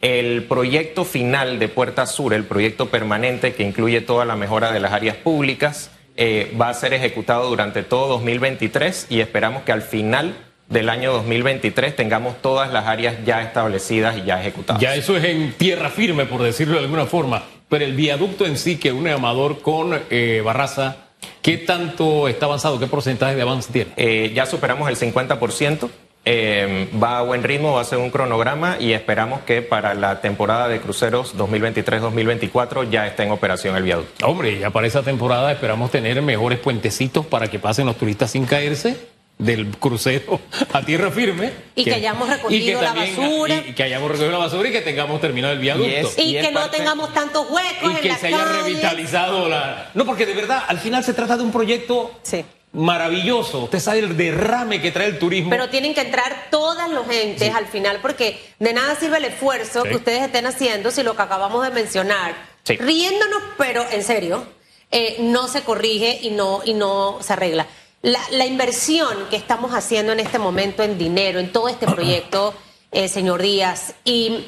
El 0.02 0.44
proyecto 0.44 1.04
final 1.04 1.58
de 1.58 1.68
Puerta 1.68 2.06
Sur, 2.06 2.34
el 2.34 2.44
proyecto 2.44 2.90
permanente 2.90 3.54
que 3.54 3.62
incluye 3.62 4.02
toda 4.02 4.26
la 4.26 4.36
mejora 4.36 4.70
de 4.70 4.80
las 4.80 4.92
áreas 4.92 5.16
públicas, 5.16 5.90
eh, 6.16 6.54
va 6.60 6.68
a 6.68 6.74
ser 6.74 6.94
ejecutado 6.94 7.48
durante 7.48 7.82
todo 7.82 8.08
2023 8.08 9.08
y 9.10 9.20
esperamos 9.20 9.62
que 9.62 9.72
al 9.72 9.82
final 9.82 10.34
del 10.68 10.88
año 10.88 11.12
2023 11.12 11.94
tengamos 11.94 12.40
todas 12.40 12.72
las 12.72 12.86
áreas 12.86 13.16
ya 13.24 13.42
establecidas 13.42 14.16
y 14.18 14.22
ya 14.22 14.40
ejecutadas. 14.40 14.80
Ya 14.80 14.94
eso 14.94 15.16
es 15.16 15.24
en 15.24 15.52
tierra 15.52 15.90
firme, 15.90 16.26
por 16.26 16.42
decirlo 16.42 16.74
de 16.74 16.84
alguna 16.84 17.06
forma. 17.06 17.42
Pero 17.68 17.84
el 17.84 17.94
viaducto 17.94 18.46
en 18.46 18.56
sí 18.56 18.76
que 18.76 18.92
une 18.92 19.12
Amador 19.12 19.60
con 19.60 19.98
eh, 20.10 20.42
Barraza, 20.44 20.96
¿qué 21.42 21.58
tanto 21.58 22.28
está 22.28 22.46
avanzado? 22.46 22.78
¿Qué 22.78 22.86
porcentaje 22.86 23.34
de 23.34 23.42
avance 23.42 23.72
tiene? 23.72 23.90
Eh, 23.96 24.32
ya 24.34 24.46
superamos 24.46 24.88
el 24.88 24.96
50%. 24.96 25.90
Eh, 26.26 26.88
va 27.02 27.18
a 27.18 27.22
buen 27.22 27.42
ritmo, 27.42 27.74
va 27.74 27.82
a 27.82 27.84
ser 27.84 27.98
un 27.98 28.10
cronograma 28.10 28.78
y 28.80 28.92
esperamos 28.92 29.42
que 29.42 29.60
para 29.60 29.92
la 29.92 30.22
temporada 30.22 30.68
de 30.68 30.80
cruceros 30.80 31.36
2023-2024 31.36 32.88
ya 32.88 33.06
esté 33.06 33.24
en 33.24 33.30
operación 33.30 33.76
el 33.76 33.82
viaducto. 33.82 34.26
Hombre, 34.26 34.58
ya 34.58 34.70
para 34.70 34.86
esa 34.86 35.02
temporada 35.02 35.52
esperamos 35.52 35.90
tener 35.90 36.22
mejores 36.22 36.58
puentecitos 36.58 37.26
para 37.26 37.48
que 37.48 37.58
pasen 37.58 37.84
los 37.84 37.96
turistas 37.96 38.30
sin 38.30 38.46
caerse 38.46 38.96
del 39.36 39.66
crucero 39.76 40.40
a 40.72 40.80
tierra 40.82 41.10
firme. 41.10 41.52
Y 41.74 41.84
que, 41.84 41.92
hayamos 41.92 42.26
recogido 42.26 42.80
la 42.80 42.94
basura. 42.94 43.56
Y, 43.56 43.72
que 43.74 43.82
hayamos 43.82 44.10
recogido 44.10 44.32
la 44.32 44.38
basura 44.38 44.68
y 44.70 44.72
que 44.72 44.80
tengamos 44.80 45.20
terminado 45.20 45.52
el 45.52 45.58
viaducto. 45.58 46.10
Y, 46.16 46.32
que 46.40 46.52
no 46.52 46.70
tengamos 46.70 47.12
tantos 47.12 47.50
huecos 47.50 47.92
y 47.98 48.00
que 48.00 48.14
se 48.14 48.28
haya 48.28 48.44
revitalizado 48.44 49.46
la... 49.50 49.90
No, 49.92 50.06
porque 50.06 50.24
de 50.24 50.32
verdad, 50.32 50.62
al 50.68 50.78
final 50.78 51.04
se 51.04 51.12
trata 51.12 51.36
de 51.36 51.42
un 51.42 51.52
proyecto... 51.52 52.12
Sí 52.22 52.46
maravilloso. 52.74 53.60
Usted 53.60 53.80
sabe 53.80 54.00
el 54.00 54.16
derrame 54.16 54.82
que 54.82 54.90
trae 54.90 55.06
el 55.06 55.18
turismo. 55.18 55.50
Pero 55.50 55.70
tienen 55.70 55.94
que 55.94 56.02
entrar 56.02 56.48
todas 56.50 56.90
los 56.90 57.08
entes 57.08 57.54
al 57.54 57.66
final, 57.66 58.00
porque 58.02 58.38
de 58.58 58.72
nada 58.72 58.94
sirve 58.96 59.18
el 59.18 59.24
esfuerzo 59.26 59.84
que 59.84 59.96
ustedes 59.96 60.22
estén 60.22 60.46
haciendo 60.46 60.90
si 60.90 61.02
lo 61.02 61.16
que 61.16 61.22
acabamos 61.22 61.64
de 61.64 61.70
mencionar, 61.70 62.34
riéndonos, 62.66 63.42
pero 63.56 63.84
en 63.90 64.02
serio, 64.02 64.44
eh, 64.90 65.16
no 65.20 65.48
se 65.48 65.62
corrige 65.62 66.18
y 66.22 66.30
no, 66.30 66.60
y 66.64 66.74
no 66.74 67.18
se 67.22 67.32
arregla. 67.32 67.66
La, 68.02 68.44
inversión 68.44 69.28
que 69.30 69.36
estamos 69.36 69.72
haciendo 69.72 70.12
en 70.12 70.20
este 70.20 70.38
momento 70.38 70.82
en 70.82 70.98
dinero, 70.98 71.40
en 71.40 71.52
todo 71.52 71.68
este 71.68 71.86
proyecto, 71.94 72.54
eh, 72.92 73.08
señor 73.08 73.40
Díaz, 73.40 73.94
y 74.04 74.46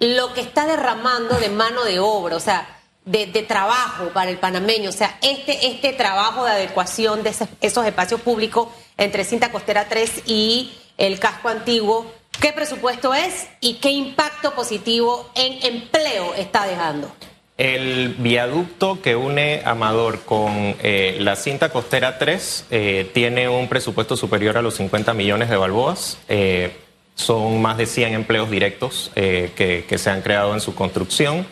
lo 0.00 0.34
que 0.34 0.40
está 0.40 0.66
derramando 0.66 1.36
de 1.38 1.48
mano 1.48 1.84
de 1.84 1.98
obra, 1.98 2.36
o 2.36 2.40
sea, 2.40 2.79
de, 3.04 3.26
trabajo 3.42 4.10
para 4.12 4.30
el 4.30 4.38
panameño, 4.38 4.90
o 4.90 4.92
sea, 4.92 5.18
este, 5.22 5.66
este 5.66 5.92
trabajo 5.92 6.44
de 6.44 6.52
adecuación 6.52 7.22
de 7.22 7.32
esos 7.60 7.86
espacios 7.86 8.20
públicos 8.20 8.68
entre 8.96 9.24
Cinta 9.24 9.50
Costera 9.50 9.88
3 9.88 10.24
y 10.26 10.72
el 10.98 11.18
casco 11.18 11.48
antiguo, 11.48 12.12
¿qué 12.40 12.52
presupuesto 12.52 13.14
es 13.14 13.48
y 13.60 13.74
qué 13.74 13.90
impacto 13.90 14.54
positivo 14.54 15.30
en 15.34 15.74
empleo 15.74 16.34
está 16.34 16.66
dejando? 16.66 17.10
El 17.60 18.14
viaducto 18.16 19.02
que 19.02 19.16
une 19.16 19.60
Amador 19.66 20.20
con 20.20 20.74
eh, 20.82 21.18
la 21.20 21.36
cinta 21.36 21.68
costera 21.68 22.16
3 22.16 22.66
eh, 22.70 23.10
tiene 23.12 23.50
un 23.50 23.68
presupuesto 23.68 24.16
superior 24.16 24.56
a 24.56 24.62
los 24.62 24.76
50 24.76 25.12
millones 25.12 25.50
de 25.50 25.58
balboas. 25.58 26.16
Eh, 26.30 26.72
son 27.16 27.60
más 27.60 27.76
de 27.76 27.84
100 27.84 28.14
empleos 28.14 28.50
directos 28.50 29.10
que, 29.14 29.94
se 29.94 30.08
han 30.08 30.22
creado 30.22 30.54
en 30.54 30.62
su 30.62 30.74
construcción. 30.74 31.46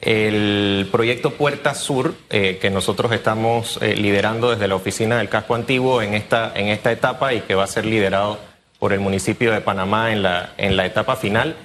El 0.00 0.88
proyecto 0.92 1.30
Puerta 1.30 1.74
Sur, 1.74 2.14
que 2.28 2.70
nosotros 2.72 3.10
estamos 3.12 3.80
liderando 3.82 4.50
desde 4.50 4.68
la 4.68 4.76
oficina 4.76 5.18
del 5.18 5.28
casco 5.28 5.56
antiguo 5.56 6.02
en 6.02 6.14
esta, 6.14 6.52
en 6.54 6.68
esta 6.68 6.92
etapa 6.92 7.34
y 7.34 7.40
que 7.40 7.56
va 7.56 7.64
a 7.64 7.66
ser 7.66 7.84
liderado 7.84 8.38
por 8.78 8.92
el 8.92 9.00
municipio 9.00 9.52
de 9.52 9.60
Panamá 9.60 10.12
en 10.12 10.22
la, 10.22 10.52
en 10.56 10.76
la 10.76 10.86
etapa 10.86 11.16
final, 11.16 11.56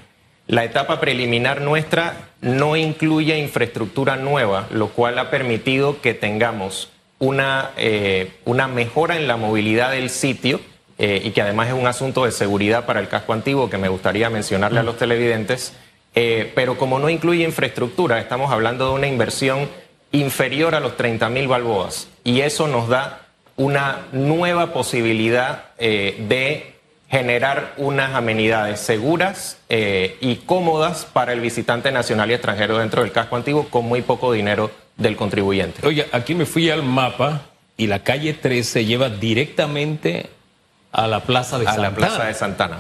la 0.48 0.66
etapa 0.66 1.00
preliminar 1.00 1.62
nuestra 1.62 2.30
no 2.42 2.76
incluye 2.76 3.38
infraestructura 3.38 4.18
nueva, 4.18 4.68
lo 4.72 4.90
cual 4.90 5.18
ha 5.20 5.30
permitido 5.30 6.02
que 6.02 6.14
tengamos 6.14 6.90
una, 7.20 7.70
eh, 7.78 8.34
una 8.44 8.68
mejora 8.68 9.16
en 9.16 9.28
la 9.28 9.38
movilidad 9.38 9.92
del 9.92 10.10
sitio 10.10 10.60
eh, 10.98 11.22
y 11.24 11.32
que 11.32 11.42
además 11.42 11.70
es 11.70 11.74
un 11.74 11.88
asunto 11.88 12.26
de 12.26 12.32
seguridad 12.32 12.86
para 12.86 13.00
el 13.00 13.08
casco 13.08 13.32
antiguo 13.32 13.70
que 13.70 13.78
me 13.78 13.88
gustaría 13.88 14.30
mencionarle 14.30 14.80
a 14.80 14.84
los 14.84 14.98
televidentes. 14.98 15.74
Eh, 16.16 16.52
pero 16.56 16.78
como 16.78 17.00
no 17.00 17.10
incluye 17.10 17.44
infraestructura, 17.44 18.20
estamos 18.20 18.52
hablando 18.52 18.90
de 18.90 18.94
una 18.94 19.08
inversión 19.08 19.70
inferior 20.12 20.76
a 20.76 20.80
los 20.80 20.96
30 20.96 21.30
mil 21.30 21.48
balboas 21.48 22.08
y 22.24 22.42
eso 22.42 22.68
nos 22.68 22.88
da 22.88 23.22
una 23.56 24.08
nueva 24.12 24.74
posibilidad 24.74 25.76
de 25.78 26.74
generar 27.14 27.74
unas 27.78 28.16
amenidades 28.16 28.80
seguras 28.80 29.60
eh, 29.70 30.18
y 30.20 30.38
cómodas 30.38 31.06
para 31.06 31.32
el 31.32 31.42
visitante 31.42 31.92
nacional 31.92 32.32
y 32.32 32.34
extranjero 32.34 32.80
dentro 32.80 33.04
del 33.04 33.12
casco 33.12 33.36
antiguo 33.36 33.68
con 33.70 33.86
muy 33.86 34.02
poco 34.02 34.32
dinero 34.32 34.72
del 34.98 35.16
contribuyente. 35.16 35.86
Oye, 35.86 36.08
aquí 36.12 36.34
me 36.34 36.48
fui 36.48 36.72
al 36.72 36.82
mapa 36.82 37.44
y 37.78 37.86
la 37.86 38.00
calle 38.00 38.34
13 38.34 38.86
lleva 38.86 39.10
directamente 39.10 40.32
a 40.92 41.06
la 41.06 41.20
Plaza 41.20 41.60
de 41.60 41.66
Santana. 41.66 41.88
A 41.88 41.92
la 41.92 41.96
Plaza 41.96 42.26
de 42.26 42.34
Santana. 42.34 42.78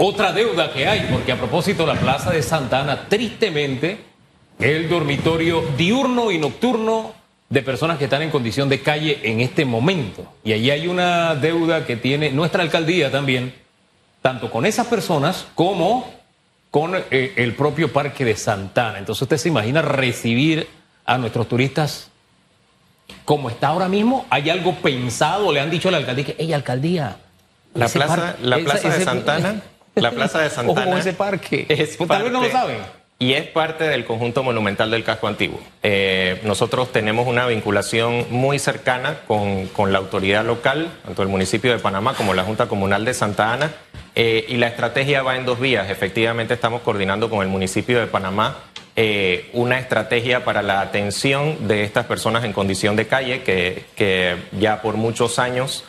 Otra 0.00 0.32
deuda 0.32 0.72
que 0.72 0.86
hay, 0.86 1.08
porque 1.10 1.32
a 1.32 1.36
propósito 1.36 1.84
la 1.84 1.96
Plaza 1.96 2.30
de 2.30 2.40
Santana, 2.40 3.08
tristemente, 3.08 3.98
el 4.60 4.88
dormitorio 4.88 5.64
diurno 5.76 6.30
y 6.30 6.38
nocturno 6.38 7.14
de 7.48 7.62
personas 7.62 7.98
que 7.98 8.04
están 8.04 8.22
en 8.22 8.30
condición 8.30 8.68
de 8.68 8.80
calle 8.80 9.18
en 9.24 9.40
este 9.40 9.64
momento. 9.64 10.24
Y 10.44 10.52
ahí 10.52 10.70
hay 10.70 10.86
una 10.86 11.34
deuda 11.34 11.84
que 11.84 11.96
tiene 11.96 12.30
nuestra 12.30 12.62
alcaldía 12.62 13.10
también, 13.10 13.52
tanto 14.22 14.52
con 14.52 14.66
esas 14.66 14.86
personas 14.86 15.48
como 15.56 16.08
con 16.70 16.94
eh, 16.94 17.32
el 17.34 17.56
propio 17.56 17.92
Parque 17.92 18.24
de 18.24 18.36
Santana. 18.36 18.98
Entonces 19.00 19.22
usted 19.22 19.36
se 19.36 19.48
imagina 19.48 19.82
recibir 19.82 20.68
a 21.06 21.18
nuestros 21.18 21.48
turistas 21.48 22.08
como 23.24 23.50
está 23.50 23.68
ahora 23.68 23.88
mismo. 23.88 24.26
¿Hay 24.30 24.48
algo 24.48 24.76
pensado? 24.76 25.50
Le 25.50 25.58
han 25.58 25.70
dicho 25.70 25.88
a 25.88 25.92
la 25.92 25.98
alcaldía 25.98 26.24
que, 26.26 26.36
ella 26.38 26.54
alcaldía. 26.54 27.16
La 27.74 27.88
plaza, 27.88 28.36
la 28.42 28.58
plaza 28.58 28.90
de 28.90 29.04
Santana. 29.04 29.62
la 29.94 30.10
plaza 30.10 30.40
de 30.40 30.50
Santana. 30.50 30.98
ese 30.98 31.12
parque. 31.12 31.66
Es 31.68 31.96
pues 31.96 32.08
tal 32.08 32.22
vez 32.22 32.32
no 32.32 32.42
lo 32.42 32.50
saben 32.50 32.78
y 33.20 33.32
es 33.32 33.46
parte 33.46 33.84
del 33.84 34.04
conjunto 34.04 34.44
monumental 34.44 34.92
del 34.92 35.02
casco 35.02 35.26
antiguo. 35.26 35.58
Eh, 35.82 36.40
nosotros 36.44 36.92
tenemos 36.92 37.26
una 37.26 37.46
vinculación 37.46 38.26
muy 38.30 38.60
cercana 38.60 39.20
con, 39.26 39.68
la 39.92 39.98
autoridad 39.98 40.44
local, 40.44 40.88
tanto 41.04 41.22
el 41.22 41.28
municipio 41.28 41.72
de 41.72 41.80
Panamá 41.80 42.14
como 42.14 42.32
la 42.32 42.44
Junta 42.44 42.68
Comunal 42.68 43.04
de 43.04 43.14
Santa 43.14 43.52
Ana, 43.52 43.72
eh, 44.14 44.46
y 44.48 44.56
la 44.56 44.68
estrategia 44.68 45.22
va 45.22 45.36
en 45.36 45.46
dos 45.46 45.58
vías. 45.58 45.90
Efectivamente 45.90 46.54
estamos 46.54 46.82
coordinando 46.82 47.28
con 47.28 47.42
el 47.42 47.48
municipio 47.48 47.98
de 47.98 48.06
Panamá 48.06 48.58
eh, 48.94 49.50
una 49.52 49.80
estrategia 49.80 50.44
para 50.44 50.62
la 50.62 50.80
atención 50.80 51.66
de 51.66 51.82
estas 51.82 52.06
personas 52.06 52.44
en 52.44 52.52
condición 52.52 52.94
de 52.94 53.08
calle 53.08 53.42
que, 53.42 53.84
que 53.96 54.36
ya 54.52 54.80
por 54.80 54.94
muchos 54.96 55.40
años, 55.40 55.84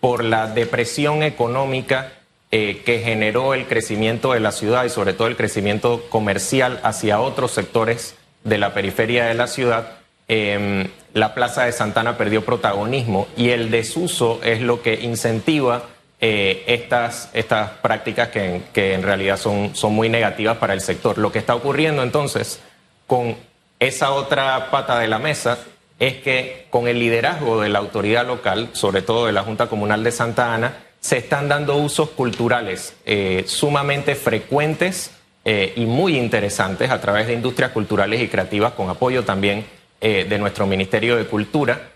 por 0.00 0.22
la 0.22 0.48
depresión 0.48 1.22
económica, 1.22 2.12
eh, 2.56 2.82
que 2.84 3.00
generó 3.00 3.52
el 3.52 3.66
crecimiento 3.66 4.32
de 4.32 4.38
la 4.38 4.52
ciudad 4.52 4.84
y 4.84 4.88
sobre 4.88 5.12
todo 5.12 5.26
el 5.26 5.36
crecimiento 5.36 6.04
comercial 6.08 6.78
hacia 6.84 7.18
otros 7.18 7.50
sectores 7.50 8.14
de 8.44 8.58
la 8.58 8.72
periferia 8.72 9.24
de 9.24 9.34
la 9.34 9.48
ciudad, 9.48 9.96
em, 10.28 10.86
la 11.14 11.34
Plaza 11.34 11.64
de 11.64 11.72
Santana 11.72 12.16
perdió 12.16 12.44
protagonismo 12.44 13.26
y 13.36 13.48
el 13.48 13.72
desuso 13.72 14.38
es 14.44 14.60
lo 14.60 14.82
que 14.82 14.94
incentiva 14.94 15.86
eh, 16.20 16.62
estas, 16.68 17.28
estas 17.32 17.70
prácticas 17.70 18.28
que, 18.28 18.62
que, 18.72 18.94
en 18.94 19.02
realidad 19.02 19.36
son, 19.36 19.74
son 19.74 19.92
muy 19.92 20.08
negativas 20.08 20.58
para 20.58 20.74
el 20.74 20.80
sector. 20.80 21.18
Lo 21.18 21.32
que 21.32 21.40
está 21.40 21.56
ocurriendo 21.56 22.04
entonces 22.04 22.60
con 23.08 23.34
esa 23.80 24.12
otra 24.12 24.70
pata 24.70 25.00
de 25.00 25.08
la 25.08 25.18
mesa 25.18 25.58
es 25.98 26.18
que 26.18 26.68
con 26.70 26.86
el 26.86 27.00
liderazgo 27.00 27.60
de 27.60 27.68
la 27.68 27.80
autoridad 27.80 28.24
local, 28.24 28.70
sobre 28.74 29.02
todo 29.02 29.26
de 29.26 29.32
la 29.32 29.42
Junta 29.42 29.66
Comunal 29.66 30.04
de 30.04 30.12
Santa 30.12 30.54
Ana, 30.54 30.74
se 31.04 31.18
están 31.18 31.50
dando 31.50 31.76
usos 31.76 32.08
culturales 32.08 32.94
eh, 33.04 33.44
sumamente 33.46 34.14
frecuentes 34.14 35.10
eh, 35.44 35.74
y 35.76 35.84
muy 35.84 36.16
interesantes 36.16 36.90
a 36.90 36.98
través 36.98 37.26
de 37.26 37.34
industrias 37.34 37.72
culturales 37.72 38.22
y 38.22 38.28
creativas 38.28 38.72
con 38.72 38.88
apoyo 38.88 39.22
también 39.22 39.66
eh, 40.00 40.24
de 40.26 40.38
nuestro 40.38 40.66
Ministerio 40.66 41.16
de 41.16 41.26
Cultura 41.26 41.90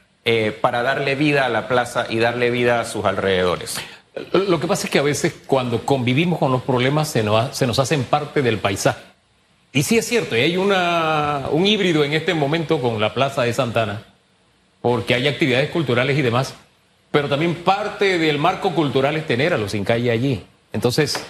para 0.61 0.83
darle 0.83 1.15
vida 1.15 1.47
a 1.47 1.49
la 1.49 1.69
plaza 1.69 2.05
y 2.11 2.19
darle 2.19 2.51
vida 2.51 2.81
a 2.81 2.85
sus 2.85 3.07
alrededores. 3.07 3.77
Lo 4.35 4.61
que 4.61 4.67
pasa 4.67 4.87
es 4.87 4.91
que 4.91 4.99
a 4.99 5.03
veces 5.03 5.35
cuando 5.47 5.87
convivimos 5.87 6.39
con 6.39 6.53
los 6.53 6.61
problemas 6.61 7.09
se 7.09 7.23
nos, 7.23 7.79
hacen 7.79 8.05
parte 8.05 8.43
del 8.43 8.59
paisaje. 8.59 9.01
Y 9.73 9.85
sí 9.85 9.97
es 9.97 10.07
cierto, 10.07 10.35
hay 10.35 10.59
un 10.59 11.67
híbrido 11.67 12.05
en 12.05 12.13
este 12.13 12.35
momento 12.35 12.79
con 12.83 13.01
la 13.01 13.15
Plaza 13.15 13.45
de 13.45 13.55
Santana, 13.55 14.03
porque 14.83 15.15
hay 15.15 15.29
actividades 15.29 15.71
culturales 15.71 16.19
y 16.19 16.21
demás, 16.21 16.53
pero 17.19 17.29
también 17.29 17.57
parte 17.57 18.17
del 18.17 18.39
marco 18.39 18.73
cultural 18.77 19.17
es 19.17 19.27
tener 19.27 19.53
a 19.53 19.59
los 19.59 19.75
calle 19.85 20.13
allí. 20.13 20.45
Entonces, 20.73 21.21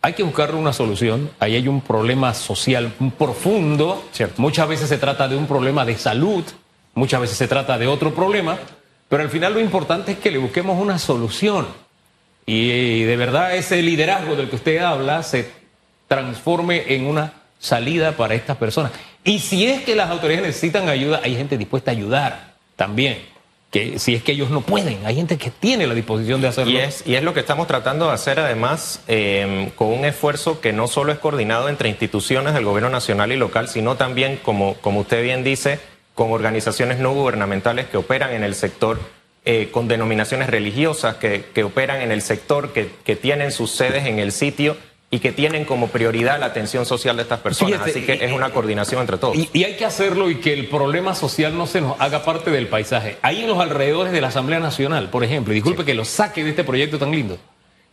hay 0.00 0.12
que 0.12 0.22
buscar 0.22 0.54
una 0.54 0.72
solución. 0.72 1.32
Ahí 1.40 1.56
hay 1.56 1.66
un 1.66 1.80
problema 1.80 2.32
social 2.32 2.92
profundo. 3.18 4.04
Muchas 4.36 4.68
veces 4.68 4.88
se 4.88 4.98
trata 4.98 5.26
de 5.26 5.34
un 5.34 5.48
problema 5.48 5.84
de 5.84 5.98
salud, 5.98 6.44
muchas 6.94 7.22
veces 7.22 7.38
se 7.38 7.48
trata 7.48 7.76
de 7.76 7.88
otro 7.88 8.14
problema, 8.14 8.56
pero 9.08 9.24
al 9.24 9.30
final 9.30 9.54
lo 9.54 9.58
importante 9.58 10.12
es 10.12 10.18
que 10.18 10.30
le 10.30 10.38
busquemos 10.38 10.80
una 10.80 11.00
solución. 11.00 11.66
Y 12.46 13.02
de 13.02 13.16
verdad 13.16 13.56
ese 13.56 13.82
liderazgo 13.82 14.36
del 14.36 14.48
que 14.48 14.54
usted 14.54 14.78
habla 14.78 15.24
se 15.24 15.50
transforme 16.06 16.94
en 16.94 17.04
una 17.04 17.32
salida 17.58 18.12
para 18.12 18.36
estas 18.36 18.58
personas. 18.58 18.92
Y 19.24 19.40
si 19.40 19.66
es 19.66 19.82
que 19.82 19.96
las 19.96 20.08
autoridades 20.08 20.46
necesitan 20.46 20.88
ayuda, 20.88 21.20
hay 21.24 21.34
gente 21.34 21.58
dispuesta 21.58 21.90
a 21.90 21.94
ayudar 21.94 22.54
también 22.76 23.31
que 23.72 23.98
si 23.98 24.14
es 24.14 24.22
que 24.22 24.32
ellos 24.32 24.50
no 24.50 24.60
pueden, 24.60 25.04
hay 25.06 25.16
gente 25.16 25.38
que 25.38 25.50
tiene 25.50 25.86
la 25.86 25.94
disposición 25.94 26.42
de 26.42 26.48
hacerlo. 26.48 26.74
Y 26.74 26.76
es, 26.76 27.02
y 27.06 27.14
es 27.14 27.22
lo 27.22 27.32
que 27.32 27.40
estamos 27.40 27.66
tratando 27.66 28.06
de 28.06 28.12
hacer 28.12 28.38
además 28.38 29.00
em, 29.08 29.70
con 29.70 29.88
un 29.88 30.04
esfuerzo 30.04 30.60
que 30.60 30.74
no 30.74 30.88
solo 30.88 31.10
es 31.10 31.18
coordinado 31.18 31.70
entre 31.70 31.88
instituciones 31.88 32.52
del 32.52 32.66
gobierno 32.66 32.90
nacional 32.90 33.32
y 33.32 33.36
local, 33.36 33.68
sino 33.68 33.96
también, 33.96 34.38
como, 34.42 34.74
como 34.74 35.00
usted 35.00 35.22
bien 35.22 35.42
dice, 35.42 35.80
con 36.14 36.32
organizaciones 36.32 36.98
no 36.98 37.14
gubernamentales 37.14 37.86
que 37.86 37.96
operan 37.96 38.34
en 38.34 38.44
el 38.44 38.54
sector 38.54 39.00
eh, 39.46 39.70
con 39.72 39.88
denominaciones 39.88 40.50
religiosas 40.50 41.16
que, 41.16 41.46
que 41.54 41.64
operan 41.64 42.02
en 42.02 42.12
el 42.12 42.20
sector, 42.20 42.74
que, 42.74 42.90
que 43.04 43.16
tienen 43.16 43.52
sus 43.52 43.70
sedes 43.70 44.06
en 44.06 44.18
el 44.18 44.32
sitio 44.32 44.76
y 45.14 45.18
que 45.20 45.30
tienen 45.30 45.66
como 45.66 45.88
prioridad 45.88 46.40
la 46.40 46.46
atención 46.46 46.86
social 46.86 47.14
de 47.16 47.22
estas 47.22 47.40
personas. 47.40 47.74
Fíjate, 47.82 47.90
Así 47.90 48.06
que 48.06 48.14
y- 48.14 48.24
es 48.28 48.32
una 48.32 48.48
coordinación 48.50 49.02
entre 49.02 49.18
todos. 49.18 49.36
Y, 49.36 49.48
y 49.52 49.64
hay 49.64 49.76
que 49.76 49.84
hacerlo 49.84 50.30
y 50.30 50.36
que 50.40 50.54
el 50.54 50.68
problema 50.68 51.14
social 51.14 51.56
no 51.56 51.66
se 51.66 51.82
nos 51.82 52.00
haga 52.00 52.24
parte 52.24 52.50
del 52.50 52.66
paisaje. 52.66 53.18
Ahí 53.20 53.42
en 53.42 53.48
los 53.48 53.60
alrededores 53.60 54.10
de 54.14 54.22
la 54.22 54.28
Asamblea 54.28 54.58
Nacional, 54.58 55.10
por 55.10 55.22
ejemplo, 55.22 55.52
disculpe 55.52 55.84
que 55.84 55.92
lo 55.92 56.06
saque 56.06 56.42
de 56.42 56.50
este 56.50 56.64
proyecto 56.64 56.98
tan 56.98 57.10
lindo, 57.10 57.36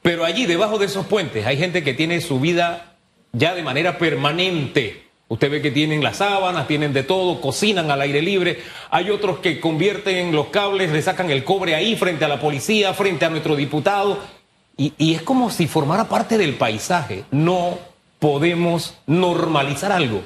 pero 0.01 0.23
allí 0.23 0.45
debajo 0.45 0.77
de 0.79 0.85
esos 0.85 1.05
puentes 1.07 1.45
hay 1.45 1.57
gente 1.57 1.83
que 1.83 1.93
tiene 1.93 2.21
su 2.21 2.39
vida 2.39 2.95
ya 3.33 3.53
de 3.53 3.63
manera 3.63 3.97
permanente. 3.97 5.03
Usted 5.27 5.51
ve 5.51 5.61
que 5.61 5.71
tienen 5.71 6.01
las 6.01 6.17
sábanas, 6.17 6.67
tienen 6.67 6.93
de 6.93 7.03
todo, 7.03 7.41
cocinan 7.41 7.91
al 7.91 7.99
aire 8.01 8.21
libre. 8.21 8.59
Hay 8.89 9.09
otros 9.11 9.39
que 9.39 9.59
convierten 9.59 10.31
los 10.31 10.47
cables, 10.47 10.89
le 10.91 11.01
sacan 11.01 11.29
el 11.29 11.43
cobre 11.43 11.75
ahí 11.75 11.95
frente 11.97 12.23
a 12.25 12.29
la 12.29 12.39
policía, 12.39 12.93
frente 12.93 13.25
a 13.25 13.29
nuestro 13.29 13.55
diputado. 13.57 14.38
Y, 14.79 14.93
y 14.97 15.13
es 15.13 15.21
como 15.21 15.51
si 15.51 15.67
formara 15.67 16.05
parte 16.05 16.37
del 16.39 16.55
paisaje. 16.55 17.25
No 17.31 17.77
podemos 18.17 18.95
normalizar 19.05 19.91
algo 19.91 20.21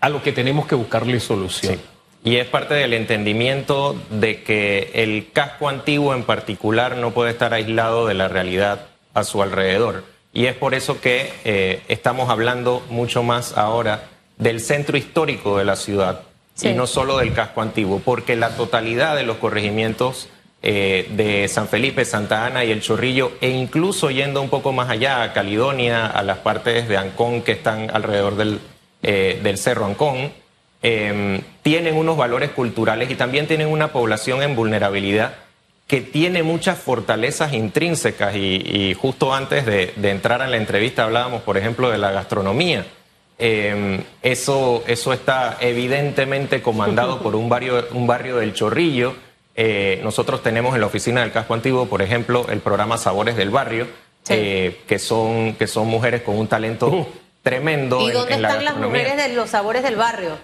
a 0.00 0.08
lo 0.08 0.22
que 0.22 0.32
tenemos 0.32 0.66
que 0.66 0.74
buscarle 0.74 1.20
solución. 1.20 1.74
Sí. 1.76 1.80
Y 2.24 2.36
es 2.36 2.46
parte 2.46 2.74
del 2.74 2.94
entendimiento 2.94 3.94
de 4.10 4.42
que 4.42 4.90
el 4.94 5.30
casco 5.32 5.68
antiguo 5.68 6.14
en 6.14 6.24
particular 6.24 6.96
no 6.96 7.12
puede 7.12 7.30
estar 7.30 7.54
aislado 7.54 8.06
de 8.06 8.14
la 8.14 8.26
realidad 8.28 8.86
a 9.14 9.22
su 9.24 9.42
alrededor. 9.42 10.04
Y 10.32 10.46
es 10.46 10.54
por 10.56 10.74
eso 10.74 11.00
que 11.00 11.32
eh, 11.44 11.82
estamos 11.88 12.28
hablando 12.28 12.82
mucho 12.90 13.22
más 13.22 13.56
ahora 13.56 14.08
del 14.36 14.60
centro 14.60 14.96
histórico 14.98 15.58
de 15.58 15.64
la 15.64 15.76
ciudad 15.76 16.22
Sí. 16.54 16.70
y 16.70 16.74
no 16.74 16.88
solo 16.88 17.18
del 17.18 17.34
casco 17.34 17.62
antiguo, 17.62 18.00
porque 18.04 18.34
la 18.34 18.50
totalidad 18.56 19.14
de 19.14 19.22
los 19.22 19.36
corregimientos 19.36 20.28
eh, 20.60 21.06
de 21.10 21.46
San 21.46 21.68
Felipe, 21.68 22.04
Santa 22.04 22.44
Ana 22.44 22.64
y 22.64 22.72
El 22.72 22.80
Chorrillo, 22.80 23.32
e 23.40 23.48
incluso 23.48 24.10
yendo 24.10 24.42
un 24.42 24.48
poco 24.48 24.72
más 24.72 24.90
allá 24.90 25.22
a 25.22 25.32
Caledonia, 25.32 26.06
a 26.06 26.22
las 26.24 26.38
partes 26.38 26.88
de 26.88 26.96
Ancón 26.96 27.42
que 27.42 27.52
están 27.52 27.90
alrededor 27.94 28.36
del, 28.36 28.58
eh, 29.04 29.38
del 29.40 29.56
Cerro 29.56 29.86
Ancón, 29.86 30.32
eh, 30.82 31.40
tienen 31.62 31.96
unos 31.96 32.16
valores 32.16 32.50
culturales 32.50 33.08
y 33.08 33.14
también 33.14 33.46
tienen 33.46 33.68
una 33.68 33.92
población 33.92 34.42
en 34.42 34.56
vulnerabilidad 34.56 35.34
que 35.86 36.00
tiene 36.00 36.42
muchas 36.42 36.76
fortalezas 36.78 37.52
intrínsecas 37.52 38.34
y, 38.34 38.94
justo 39.00 39.32
antes 39.32 39.64
de, 39.64 39.92
de 39.94 40.10
entrar 40.10 40.42
en 40.42 40.50
la 40.50 40.56
entrevista 40.56 41.04
hablábamos, 41.04 41.42
por 41.42 41.56
ejemplo, 41.56 41.88
de 41.88 41.98
la 41.98 42.10
gastronomía. 42.10 42.84
Eso, 43.38 44.82
eso 44.86 45.12
está 45.12 45.56
evidentemente 45.60 46.60
comandado 46.60 47.22
por 47.22 47.36
un 47.36 47.48
barrio, 47.48 47.86
un 47.92 48.06
barrio 48.06 48.36
del 48.36 48.52
Chorrillo. 48.52 49.14
Eh, 49.60 49.98
nosotros 50.04 50.40
tenemos 50.40 50.76
en 50.76 50.80
la 50.82 50.86
oficina 50.86 51.20
del 51.22 51.32
Casco 51.32 51.52
Antiguo, 51.52 51.86
por 51.86 52.00
ejemplo, 52.00 52.46
el 52.48 52.60
programa 52.60 52.96
Sabores 52.96 53.36
del 53.36 53.50
Barrio, 53.50 53.88
Sí. 54.22 54.34
eh, 54.36 54.80
que, 54.86 55.00
son, 55.00 55.54
que 55.56 55.66
son 55.66 55.88
mujeres 55.88 56.22
con 56.22 56.38
un 56.38 56.46
talento 56.46 56.86
Uh. 56.88 57.06
tremendo. 57.42 58.00
¿Y 58.02 58.06
en- 58.08 58.12
dónde 58.12 58.34
en 58.34 58.42
la 58.42 58.48
están 58.50 58.64
las 58.64 58.76
mujeres 58.76 59.16
de 59.16 59.30
los 59.34 59.50
sabores 59.50 59.82
del 59.82 59.96
barrio? 59.96 60.34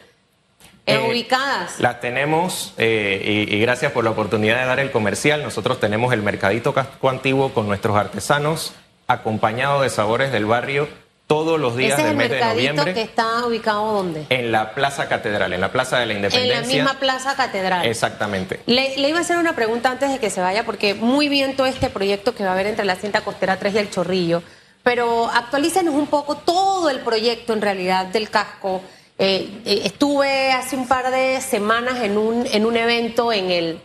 Eh, 0.87 0.94
Eh, 0.97 1.09
ubicadas. 1.09 1.78
Las 1.78 2.00
tenemos, 2.00 2.75
eh, 2.76 3.47
y, 3.49 3.54
y 3.54 3.61
gracias 3.61 3.92
por 3.92 4.02
la 4.02 4.11
oportunidad 4.11 4.59
de 4.59 4.66
dar 4.66 4.80
el 4.80 4.90
comercial. 4.90 5.42
Nosotros 5.44 5.78
tenemos 5.78 6.12
el 6.12 6.23
Mercadito 6.23 6.75
Casco 6.75 7.09
Antiguo 7.09 7.52
con 7.54 7.68
nuestros 7.68 7.97
artesanos, 7.97 8.75
acompañado 9.06 9.80
de 9.83 9.90
sabores 9.90 10.33
del 10.33 10.44
barrio, 10.47 10.88
todos 11.26 11.59
los 11.59 11.76
días 11.76 11.93
Ese 11.99 12.02
es 12.02 12.04
del 12.04 12.12
el 12.12 12.16
mes 12.19 12.28
de 12.31 12.35
mercadito 12.37 12.61
noviembre. 12.75 12.95
que 12.95 13.02
está 13.02 13.47
ubicado 13.47 13.93
¿dónde? 13.93 14.26
En 14.28 14.52
la 14.52 14.75
Plaza 14.75 15.09
Catedral, 15.09 15.52
en 15.52 15.61
la 15.61 15.73
Plaza 15.73 15.99
de 15.99 16.07
la 16.07 16.12
En 16.12 16.21
la 16.23 16.26
Independencia. 16.28 16.83
misma 16.85 16.99
Plaza 17.00 17.35
Catedral. 17.35 17.87
Exactamente. 17.87 18.61
Le, 18.66 18.97
le 18.99 19.09
iba 19.09 19.19
a 19.19 19.23
hacer 19.23 19.38
una 19.38 19.54
pregunta 19.57 19.90
antes 19.90 20.11
de 20.11 20.19
que 20.19 20.28
se 20.31 20.40
vaya, 20.40 20.64
porque 20.64 20.95
muy 20.95 21.28
bien 21.28 21.57
todo 21.57 21.66
este 21.66 21.88
proyecto 21.90 22.35
que 22.35 22.45
va 22.45 22.50
a 22.50 22.52
haber 22.52 22.66
entre 22.66 22.85
la 22.85 22.97
cinta 22.97 23.23
costera 23.23 23.59
3 23.59 23.75
y 23.75 23.78
el 23.78 23.90
Chorrillo, 23.90 24.43
pero 24.83 25.28
actualícenos 25.33 25.95
un 25.95 26.09
poco 26.09 26.37
todo 26.37 26.90
el 26.90 27.00
proyecto 27.00 27.54
en 27.54 27.62
realidad 27.62 28.07
del 28.07 28.28
casco. 28.28 28.83
Eh, 29.19 29.62
eh, 29.64 29.81
estuve 29.85 30.52
hace 30.52 30.76
un 30.76 30.87
par 30.88 31.11
de 31.11 31.40
semanas 31.40 32.02
en 32.02 32.19
un, 32.19 32.47
en 32.52 32.66
un 32.66 32.76
evento 32.76 33.33
en 33.33 33.50
el, 33.50 33.81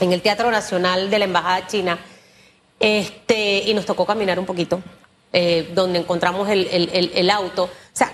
en 0.00 0.12
el 0.12 0.22
Teatro 0.22 0.50
Nacional 0.50 1.10
de 1.10 1.18
la 1.18 1.24
Embajada 1.26 1.66
China 1.66 1.98
este, 2.80 3.58
y 3.66 3.74
nos 3.74 3.86
tocó 3.86 4.06
caminar 4.06 4.38
un 4.38 4.46
poquito, 4.46 4.80
eh, 5.32 5.70
donde 5.74 5.98
encontramos 6.00 6.48
el, 6.48 6.66
el- 6.70 6.90
el- 6.92 7.12
el 7.14 7.30
auto. 7.30 7.64
O 7.64 7.70
sea, 7.92 8.12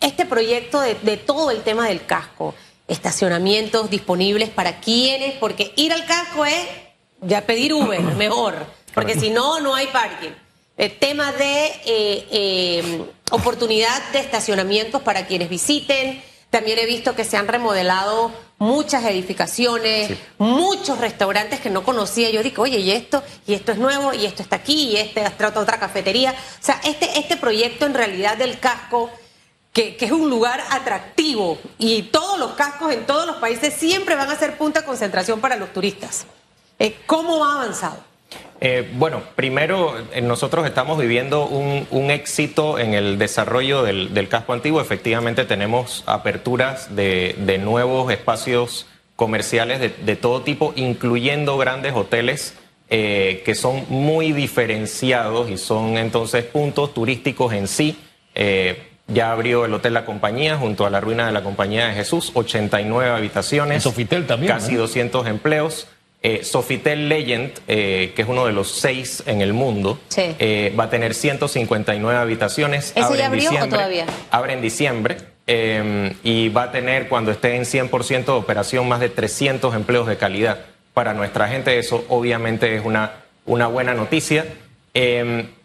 este 0.00 0.26
proyecto 0.26 0.80
de, 0.80 0.94
de 0.94 1.16
todo 1.16 1.50
el 1.50 1.62
tema 1.62 1.88
del 1.88 2.04
casco, 2.06 2.54
estacionamientos 2.88 3.88
disponibles 3.90 4.50
para 4.50 4.80
quienes, 4.80 5.34
porque 5.34 5.72
ir 5.76 5.92
al 5.92 6.04
casco 6.06 6.44
es 6.44 6.66
ya 7.20 7.46
pedir 7.46 7.72
Uber, 7.74 8.00
mejor, 8.16 8.66
porque 8.94 9.18
si 9.18 9.30
no, 9.30 9.60
no 9.60 9.74
hay 9.74 9.86
parking. 9.88 10.30
El 10.76 10.96
tema 10.98 11.32
de 11.32 11.66
eh, 11.66 12.26
eh, 12.30 13.04
oportunidad 13.30 14.10
de 14.12 14.20
estacionamientos 14.20 15.02
para 15.02 15.26
quienes 15.26 15.48
visiten. 15.50 16.22
También 16.50 16.80
he 16.80 16.86
visto 16.86 17.14
que 17.14 17.24
se 17.24 17.36
han 17.36 17.46
remodelado 17.46 18.32
muchas 18.58 19.04
edificaciones, 19.04 20.18
muchos 20.36 20.98
restaurantes 20.98 21.60
que 21.60 21.70
no 21.70 21.84
conocía. 21.84 22.28
Yo 22.30 22.42
digo, 22.42 22.64
oye, 22.64 22.78
y 22.78 22.90
esto, 22.90 23.22
y 23.46 23.54
esto 23.54 23.72
es 23.72 23.78
nuevo, 23.78 24.12
y 24.12 24.26
esto 24.26 24.42
está 24.42 24.56
aquí, 24.56 24.90
y 24.90 24.96
este 24.96 25.24
otra, 25.26 25.52
otra 25.54 25.78
cafetería. 25.78 26.32
O 26.32 26.64
sea, 26.64 26.80
este, 26.84 27.18
este 27.18 27.36
proyecto 27.36 27.86
en 27.86 27.94
realidad 27.94 28.36
del 28.36 28.58
casco, 28.58 29.10
que, 29.72 29.96
que 29.96 30.06
es 30.06 30.12
un 30.12 30.28
lugar 30.28 30.62
atractivo, 30.70 31.58
y 31.78 32.02
todos 32.02 32.38
los 32.38 32.52
cascos 32.52 32.92
en 32.92 33.06
todos 33.06 33.26
los 33.26 33.36
países 33.36 33.72
siempre 33.72 34.16
van 34.16 34.28
a 34.28 34.36
ser 34.36 34.58
punta 34.58 34.80
de 34.80 34.86
concentración 34.86 35.40
para 35.40 35.56
los 35.56 35.72
turistas. 35.72 36.26
Eh, 36.80 36.98
¿Cómo 37.06 37.44
ha 37.44 37.62
avanzado? 37.62 38.09
Eh, 38.60 38.90
bueno, 38.94 39.22
primero, 39.36 39.94
eh, 40.12 40.20
nosotros 40.20 40.66
estamos 40.66 40.98
viviendo 40.98 41.46
un, 41.46 41.86
un 41.90 42.10
éxito 42.10 42.78
en 42.78 42.92
el 42.94 43.18
desarrollo 43.18 43.82
del, 43.82 44.12
del 44.12 44.28
casco 44.28 44.52
antiguo. 44.52 44.80
Efectivamente, 44.80 45.44
tenemos 45.44 46.04
aperturas 46.06 46.94
de, 46.94 47.34
de 47.38 47.58
nuevos 47.58 48.12
espacios 48.12 48.86
comerciales 49.16 49.80
de, 49.80 49.88
de 49.88 50.16
todo 50.16 50.42
tipo, 50.42 50.72
incluyendo 50.76 51.56
grandes 51.56 51.94
hoteles 51.94 52.54
eh, 52.92 53.42
que 53.44 53.54
son 53.54 53.84
muy 53.88 54.32
diferenciados 54.32 55.48
y 55.48 55.58
son 55.58 55.96
entonces 55.96 56.44
puntos 56.44 56.92
turísticos 56.92 57.52
en 57.52 57.68
sí. 57.68 57.96
Eh, 58.34 58.82
ya 59.06 59.30
abrió 59.30 59.64
el 59.64 59.72
Hotel 59.72 59.94
La 59.94 60.04
Compañía 60.04 60.56
junto 60.56 60.86
a 60.86 60.90
la 60.90 61.00
ruina 61.00 61.24
de 61.24 61.30
la 61.30 61.44
Compañía 61.44 61.86
de 61.86 61.94
Jesús, 61.94 62.32
89 62.34 63.10
habitaciones. 63.10 63.84
Sofitel 63.84 64.26
también, 64.26 64.52
Casi 64.52 64.72
¿no? 64.72 64.80
200 64.80 65.24
empleos. 65.28 65.86
Eh, 66.22 66.44
Sofitel 66.44 67.08
Legend, 67.08 67.52
eh, 67.66 68.12
que 68.14 68.22
es 68.22 68.28
uno 68.28 68.44
de 68.44 68.52
los 68.52 68.70
seis 68.70 69.22
en 69.24 69.40
el 69.40 69.54
mundo, 69.54 69.98
Sí. 70.08 70.34
eh, 70.38 70.74
va 70.78 70.84
a 70.84 70.90
tener 70.90 71.14
159 71.14 72.18
habitaciones. 72.18 72.90
¿Ese 72.94 73.00
Abre 73.00 73.18
ya 73.18 73.26
abrió 73.26 73.50
o 73.52 73.68
todavía? 73.68 74.04
Abre 74.30 74.52
en 74.52 74.60
diciembre 74.60 75.16
eh, 75.46 76.14
y 76.22 76.50
va 76.50 76.64
a 76.64 76.72
tener, 76.72 77.08
cuando 77.08 77.30
esté 77.30 77.56
en 77.56 77.64
100% 77.64 78.32
de 78.34 78.38
operación, 78.38 78.86
más 78.86 79.00
de 79.00 79.08
300 79.08 79.74
empleos 79.74 80.06
de 80.06 80.18
calidad. 80.18 80.58
Para 80.92 81.14
nuestra 81.14 81.48
gente 81.48 81.78
eso 81.78 82.04
obviamente 82.10 82.74
es 82.76 82.84
una, 82.84 83.12
una 83.46 83.66
buena 83.68 83.94
noticia, 83.94 84.44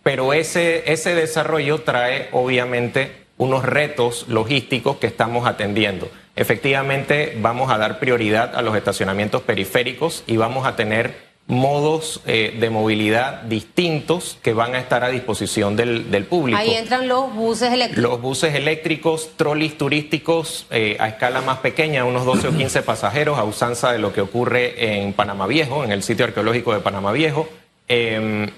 pero 0.03 0.33
ese, 0.33 0.89
ese 0.91 1.15
desarrollo 1.15 1.81
trae 1.81 2.29
obviamente 2.31 3.11
unos 3.37 3.65
retos 3.65 4.25
logísticos 4.29 4.97
que 4.97 5.07
estamos 5.07 5.45
atendiendo. 5.47 6.09
Efectivamente, 6.35 7.37
vamos 7.39 7.71
a 7.71 7.77
dar 7.77 7.99
prioridad 7.99 8.55
a 8.55 8.61
los 8.61 8.75
estacionamientos 8.75 9.41
periféricos 9.41 10.23
y 10.27 10.37
vamos 10.37 10.67
a 10.67 10.75
tener 10.75 11.25
modos 11.47 12.21
eh, 12.25 12.57
de 12.59 12.69
movilidad 12.71 13.43
distintos 13.43 14.39
que 14.41 14.53
van 14.53 14.73
a 14.73 14.79
estar 14.79 15.03
a 15.03 15.09
disposición 15.09 15.75
del, 15.75 16.09
del 16.09 16.25
público. 16.25 16.57
Ahí 16.57 16.73
entran 16.73 17.07
los 17.07 17.33
buses 17.33 17.71
eléctricos. 17.71 18.03
Los 18.03 18.21
buses 18.21 18.55
eléctricos, 18.55 19.29
trolis 19.35 19.77
turísticos 19.77 20.65
eh, 20.71 20.97
a 20.99 21.07
escala 21.07 21.41
más 21.41 21.59
pequeña, 21.59 22.03
unos 22.03 22.25
12 22.25 22.47
o 22.47 22.57
15 22.57 22.81
pasajeros, 22.81 23.37
a 23.37 23.43
usanza 23.43 23.91
de 23.91 23.99
lo 23.99 24.11
que 24.11 24.21
ocurre 24.21 25.01
en 25.01 25.13
Panamá 25.13 25.45
Viejo, 25.45 25.83
en 25.83 25.91
el 25.91 26.01
sitio 26.01 26.25
arqueológico 26.25 26.73
de 26.73 26.79
Panamá 26.79 27.11
Viejo. 27.11 27.47
Eh, 27.87 28.49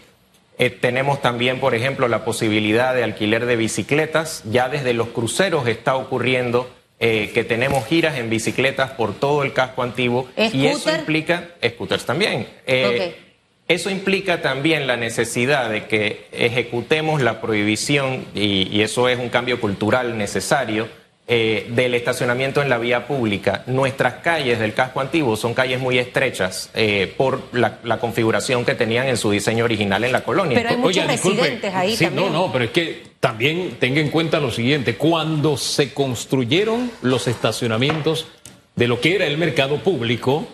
eh, 0.59 0.71
tenemos 0.71 1.21
también, 1.21 1.59
por 1.59 1.75
ejemplo, 1.75 2.07
la 2.07 2.25
posibilidad 2.25 2.95
de 2.95 3.03
alquiler 3.03 3.45
de 3.45 3.55
bicicletas. 3.55 4.41
Ya 4.45 4.69
desde 4.69 4.93
los 4.93 5.09
cruceros 5.09 5.67
está 5.67 5.95
ocurriendo 5.95 6.67
eh, 6.99 7.31
que 7.33 7.43
tenemos 7.43 7.85
giras 7.85 8.17
en 8.17 8.29
bicicletas 8.29 8.91
por 8.91 9.13
todo 9.13 9.43
el 9.43 9.53
casco 9.53 9.83
antiguo. 9.83 10.27
Y 10.35 10.65
eso 10.65 10.79
¿Scooter? 10.79 10.99
implica, 10.99 11.49
scooters 11.63 12.05
también. 12.05 12.47
Eh, 12.65 13.15
eso 13.67 13.89
implica 13.89 14.41
también 14.41 14.87
la 14.87 14.97
necesidad 14.97 15.69
de 15.69 15.85
que 15.87 16.25
ejecutemos 16.31 17.21
la 17.21 17.41
prohibición, 17.41 18.25
y, 18.33 18.67
y 18.71 18.81
eso 18.81 19.09
es 19.09 19.19
un 19.19 19.29
cambio 19.29 19.59
cultural 19.59 20.17
necesario, 20.17 20.87
eh, 21.29 21.67
del 21.71 21.93
estacionamiento 21.93 22.61
en 22.61 22.69
la 22.69 22.77
vía 22.77 23.05
pública. 23.05 23.63
Nuestras 23.67 24.15
calles 24.23 24.59
del 24.59 24.73
casco 24.73 25.01
antiguo 25.01 25.35
son 25.35 25.53
calles 25.53 25.79
muy 25.79 25.97
estrechas 25.97 26.69
eh, 26.73 27.13
por 27.17 27.41
la, 27.51 27.79
la 27.83 27.99
configuración 27.99 28.63
que 28.63 28.75
tenían 28.75 29.07
en 29.07 29.17
su 29.17 29.29
diseño 29.29 29.65
original 29.65 30.03
en 30.05 30.13
la 30.13 30.21
colonia. 30.21 30.57
Pero 30.57 30.69
hay 30.69 30.77
muchos 30.77 31.07
disculpe. 31.07 31.41
residentes 31.41 31.73
ahí 31.75 31.97
sí, 31.97 32.05
también. 32.05 32.31
No, 32.31 32.47
no, 32.47 32.51
pero 32.53 32.65
es 32.65 32.71
que 32.71 33.03
también 33.19 33.75
tenga 33.77 33.99
en 33.99 34.09
cuenta 34.09 34.39
lo 34.39 34.51
siguiente. 34.51 34.95
Cuando 34.95 35.57
se 35.57 35.93
construyeron 35.93 36.89
los 37.01 37.27
estacionamientos 37.27 38.27
de 38.77 38.87
lo 38.87 39.01
que 39.01 39.15
era 39.15 39.25
el 39.25 39.37
mercado 39.37 39.79
público, 39.79 40.47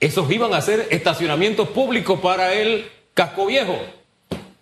esos 0.00 0.28
iban 0.32 0.52
a 0.52 0.60
ser 0.62 0.88
estacionamientos 0.90 1.68
públicos 1.68 2.18
para 2.20 2.54
el 2.54 2.86
casco 3.14 3.46
viejo. 3.46 3.78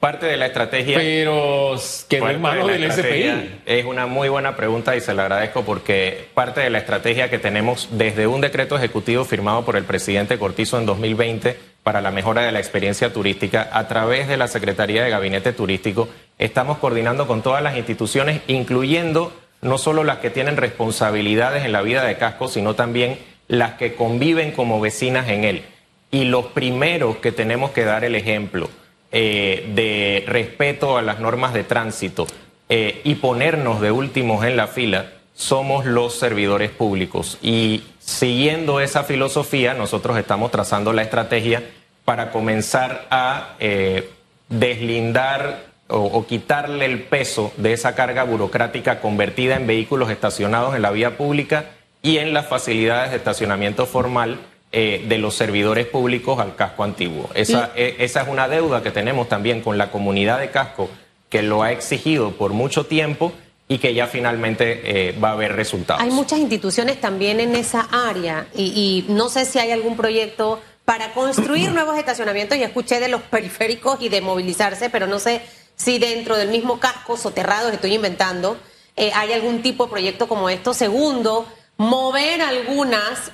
Parte 0.01 0.25
de 0.25 0.39
la 0.39 0.47
estrategia. 0.47 0.97
Pero 0.97 1.75
quedó 2.09 2.31
en 2.31 2.41
manos 2.41 2.69
de 2.69 2.79
del 2.79 2.91
SPI. 2.91 3.61
Es 3.67 3.85
una 3.85 4.07
muy 4.07 4.31
buena 4.31 4.57
pregunta 4.57 4.97
y 4.97 5.03
se 5.03 5.13
la 5.13 5.25
agradezco 5.25 5.63
porque 5.63 6.27
parte 6.33 6.63
de 6.63 6.71
la 6.71 6.79
estrategia 6.79 7.29
que 7.29 7.39
tenemos 7.39 7.87
desde 7.93 8.27
un 8.27 8.41
decreto 8.41 8.79
ejecutivo 8.79 9.27
firmado 9.27 9.63
por 9.63 9.77
el 9.77 9.85
presidente 9.85 10.39
Cortizo 10.39 10.79
en 10.79 10.87
2020 10.87 11.55
para 11.83 12.01
la 12.01 12.11
mejora 12.11 12.41
de 12.41 12.51
la 12.51 12.61
experiencia 12.61 13.13
turística 13.13 13.69
a 13.71 13.89
través 13.89 14.27
de 14.27 14.39
la 14.39 14.49
Secretaría 14.49 15.05
de 15.05 15.11
Gabinete 15.11 15.53
Turístico, 15.53 16.09
estamos 16.39 16.79
coordinando 16.79 17.27
con 17.27 17.43
todas 17.43 17.63
las 17.63 17.77
instituciones, 17.77 18.41
incluyendo 18.47 19.35
no 19.61 19.77
solo 19.77 20.03
las 20.03 20.19
que 20.19 20.31
tienen 20.31 20.57
responsabilidades 20.57 21.67
en 21.67 21.73
la 21.73 21.83
vida 21.83 22.05
de 22.05 22.17
casco, 22.17 22.49
sino 22.49 22.75
también 22.75 23.19
las 23.49 23.75
que 23.75 23.95
conviven 23.95 24.53
como 24.53 24.81
vecinas 24.81 25.29
en 25.29 25.45
él. 25.45 25.63
Y 26.11 26.25
los 26.25 26.47
primeros 26.47 27.17
que 27.17 27.33
tenemos 27.33 27.73
que 27.73 27.85
dar 27.85 28.05
el 28.05 28.15
ejemplo 28.15 28.71
eh, 29.13 29.71
de 29.75 30.25
respeto 30.29 30.97
a 30.97 31.03
las 31.03 31.19
normas 31.19 31.53
de 31.53 31.65
tránsito 31.65 32.27
eh, 32.69 33.01
y 33.03 33.17
ponernos 33.17 33.81
de 33.81 33.91
últimos 33.91 34.45
en 34.45 34.57
la 34.57 34.69
fila 34.69 35.13
somos 35.35 35.85
los 35.85 36.15
servidores 36.15 36.71
públicos. 36.71 37.39
Y 37.43 37.83
siguiendo 37.99 38.79
esa 38.79 39.03
filosofía, 39.03 39.75
nosotros 39.75 40.17
estamos 40.17 40.53
trazando 40.53 40.93
la 40.93 41.03
estrategia 41.03 41.65
para 42.05 42.31
comenzar 42.31 43.09
a 43.11 43.57
eh, 43.59 44.09
deslindar 44.49 45.65
o, 45.89 45.99
o 45.99 46.27
quitarle 46.27 46.85
el 46.85 47.03
peso 47.03 47.53
de 47.57 47.73
esa 47.73 47.95
carga 47.97 48.23
burocrática 48.23 49.01
convertida 49.01 49.57
en 49.57 49.67
vehículos 49.67 50.11
estacionados 50.11 50.77
en 50.77 50.83
la 50.83 50.93
vía 50.93 51.17
pública 51.17 51.71
y 52.03 52.19
en 52.19 52.33
las 52.33 52.47
facilidades 52.47 53.11
de 53.11 53.17
estacionamiento 53.17 53.87
formal 53.87 54.39
eh, 54.73 55.05
de 55.09 55.19
los 55.19 55.35
servidores 55.35 55.87
públicos 55.87 56.39
al 56.39 56.55
casco 56.55 56.85
antiguo. 56.85 57.29
Esa, 57.35 57.73
eh, 57.75 57.97
esa 57.99 58.23
es 58.23 58.29
una 58.29 58.49
deuda 58.49 58.83
que 58.83 58.91
tenemos 58.91 59.29
también 59.29 59.63
con 59.63 59.79
la 59.79 59.91
comunidad 59.91 60.39
de 60.39 60.51
casco 60.51 60.89
que 61.29 61.43
lo 61.43 61.63
ha 61.63 61.73
exigido 61.73 62.33
por 62.33 62.53
mucho 62.53 62.87
tiempo 62.87 63.33
y 63.69 63.79
que 63.79 63.95
ya 63.95 64.07
finalmente 64.07 64.81
eh, 64.85 65.19
va 65.19 65.31
a 65.31 65.33
haber 65.33 65.55
resultados. 65.55 66.03
Hay 66.03 66.11
muchas 66.11 66.41
instituciones 66.41 67.01
también 67.01 67.41
en 67.41 67.55
esa 67.55 67.89
área 67.93 68.47
y, 68.55 69.07
y 69.09 69.13
no 69.13 69.29
sé 69.29 69.45
si 69.45 69.59
hay 69.59 69.71
algún 69.71 69.97
proyecto 69.97 70.61
para 70.85 71.13
construir 71.13 71.71
nuevos 71.73 71.97
estacionamientos. 71.97 72.59
Ya 72.59 72.67
escuché 72.67 73.01
de 73.01 73.09
los 73.09 73.23
periféricos 73.23 74.01
y 74.01 74.09
de 74.09 74.21
movilizarse, 74.21 74.91
pero 74.91 75.07
no 75.07 75.19
sé 75.19 75.41
si 75.77 75.99
dentro 75.99 76.37
del 76.37 76.49
mismo 76.49 76.81
casco 76.81 77.17
soterrado 77.17 77.71
que 77.71 77.77
estoy 77.77 77.95
inventando 77.95 78.57
eh, 78.97 79.13
hay 79.15 79.33
algún 79.33 79.63
tipo 79.63 79.87
de 79.87 79.91
proyecto 79.91 80.29
como 80.29 80.51
esto. 80.51 80.75
Segundo, 80.75 81.47
mover 81.77 82.43
algunas 82.43 83.33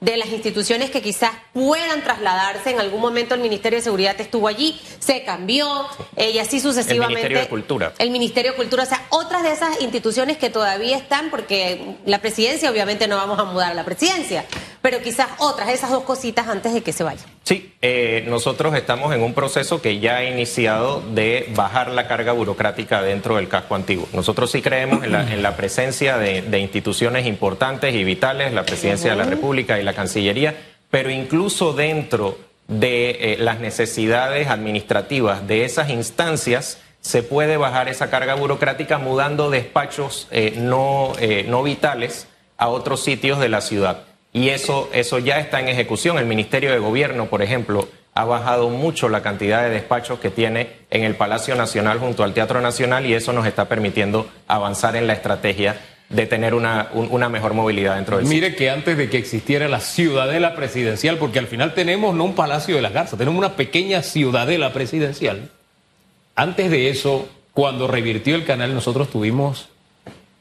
de 0.00 0.16
las 0.16 0.28
instituciones 0.30 0.90
que 0.90 1.02
quizás 1.02 1.30
puedan 1.52 2.02
trasladarse. 2.02 2.70
En 2.70 2.80
algún 2.80 3.00
momento 3.00 3.34
el 3.34 3.40
Ministerio 3.40 3.78
de 3.78 3.82
Seguridad 3.82 4.18
estuvo 4.20 4.48
allí, 4.48 4.80
se 4.98 5.24
cambió 5.24 5.86
eh, 6.16 6.30
y 6.30 6.38
así 6.38 6.60
sucesivamente. 6.60 7.20
El 7.20 7.28
Ministerio 7.28 7.40
de 7.40 7.48
Cultura. 7.48 7.92
El 7.98 8.10
Ministerio 8.10 8.52
de 8.52 8.56
Cultura, 8.56 8.84
o 8.84 8.86
sea, 8.86 9.06
otras 9.10 9.42
de 9.42 9.52
esas 9.52 9.80
instituciones 9.82 10.38
que 10.38 10.48
todavía 10.50 10.96
están, 10.96 11.30
porque 11.30 11.96
la 12.06 12.20
presidencia, 12.20 12.70
obviamente 12.70 13.08
no 13.08 13.16
vamos 13.16 13.38
a 13.38 13.44
mudar 13.44 13.72
a 13.72 13.74
la 13.74 13.84
presidencia, 13.84 14.46
pero 14.82 15.00
quizás 15.02 15.28
otras, 15.38 15.68
esas 15.68 15.90
dos 15.90 16.04
cositas 16.04 16.48
antes 16.48 16.72
de 16.72 16.82
que 16.82 16.92
se 16.92 17.04
vaya. 17.04 17.22
Sí, 17.44 17.74
eh, 17.82 18.24
nosotros 18.28 18.74
estamos 18.74 19.14
en 19.14 19.22
un 19.22 19.34
proceso 19.34 19.82
que 19.82 19.98
ya 20.00 20.16
ha 20.16 20.24
iniciado 20.24 21.00
de 21.00 21.50
bajar 21.54 21.90
la 21.90 22.08
carga 22.08 22.32
burocrática 22.32 23.02
dentro 23.02 23.36
del 23.36 23.48
casco 23.48 23.74
antiguo. 23.74 24.08
Nosotros 24.12 24.50
sí 24.50 24.62
creemos 24.62 25.04
en 25.04 25.12
la, 25.12 25.32
en 25.32 25.42
la 25.42 25.56
presencia 25.56 26.16
de, 26.18 26.42
de 26.42 26.58
instituciones 26.58 27.26
importantes 27.26 27.94
y 27.94 28.04
vitales, 28.04 28.52
la 28.52 28.64
presidencia 28.64 29.10
de 29.10 29.16
la 29.16 29.24
República 29.24 29.78
y 29.78 29.82
la 29.82 29.92
Cancillería, 29.92 30.54
pero 30.90 31.10
incluso 31.10 31.72
dentro 31.72 32.36
de 32.70 33.10
eh, 33.10 33.36
las 33.40 33.58
necesidades 33.58 34.48
administrativas 34.48 35.46
de 35.46 35.64
esas 35.64 35.90
instancias 35.90 36.78
se 37.00 37.22
puede 37.22 37.56
bajar 37.56 37.88
esa 37.88 38.10
carga 38.10 38.34
burocrática 38.34 38.98
mudando 38.98 39.50
despachos 39.50 40.28
eh, 40.30 40.54
no, 40.56 41.12
eh, 41.18 41.44
no 41.48 41.62
vitales 41.62 42.28
a 42.58 42.68
otros 42.68 43.02
sitios 43.02 43.40
de 43.40 43.48
la 43.48 43.60
ciudad. 43.60 44.04
Y 44.32 44.50
eso, 44.50 44.88
eso 44.92 45.18
ya 45.18 45.40
está 45.40 45.60
en 45.60 45.68
ejecución. 45.68 46.18
El 46.18 46.26
Ministerio 46.26 46.70
de 46.70 46.78
Gobierno, 46.78 47.26
por 47.26 47.42
ejemplo, 47.42 47.88
ha 48.14 48.24
bajado 48.24 48.68
mucho 48.70 49.08
la 49.08 49.22
cantidad 49.22 49.62
de 49.62 49.70
despachos 49.70 50.18
que 50.20 50.30
tiene 50.30 50.68
en 50.90 51.04
el 51.04 51.14
Palacio 51.16 51.54
Nacional 51.56 51.98
junto 51.98 52.22
al 52.24 52.32
Teatro 52.34 52.60
Nacional 52.60 53.06
y 53.06 53.14
eso 53.14 53.32
nos 53.32 53.46
está 53.46 53.66
permitiendo 53.68 54.28
avanzar 54.46 54.94
en 54.96 55.06
la 55.06 55.12
estrategia 55.14 55.80
de 56.08 56.26
tener 56.26 56.54
una, 56.54 56.88
un- 56.92 57.06
una 57.12 57.28
mejor 57.28 57.54
movilidad 57.54 57.94
dentro 57.94 58.16
del 58.18 58.26
Mire 58.26 58.56
que 58.56 58.68
antes 58.68 58.96
de 58.96 59.08
que 59.08 59.16
existiera 59.16 59.68
la 59.68 59.78
ciudadela 59.78 60.56
presidencial, 60.56 61.18
porque 61.18 61.38
al 61.38 61.46
final 61.46 61.72
tenemos 61.72 62.14
no 62.16 62.24
un 62.24 62.34
palacio 62.34 62.74
de 62.74 62.82
las 62.82 62.92
garzas, 62.92 63.16
tenemos 63.16 63.38
una 63.38 63.54
pequeña 63.54 64.02
ciudadela 64.02 64.72
presidencial. 64.72 65.50
Antes 66.34 66.70
de 66.70 66.88
eso, 66.90 67.28
cuando 67.52 67.86
revirtió 67.86 68.34
el 68.34 68.44
canal, 68.44 68.74
nosotros 68.74 69.08
tuvimos 69.08 69.68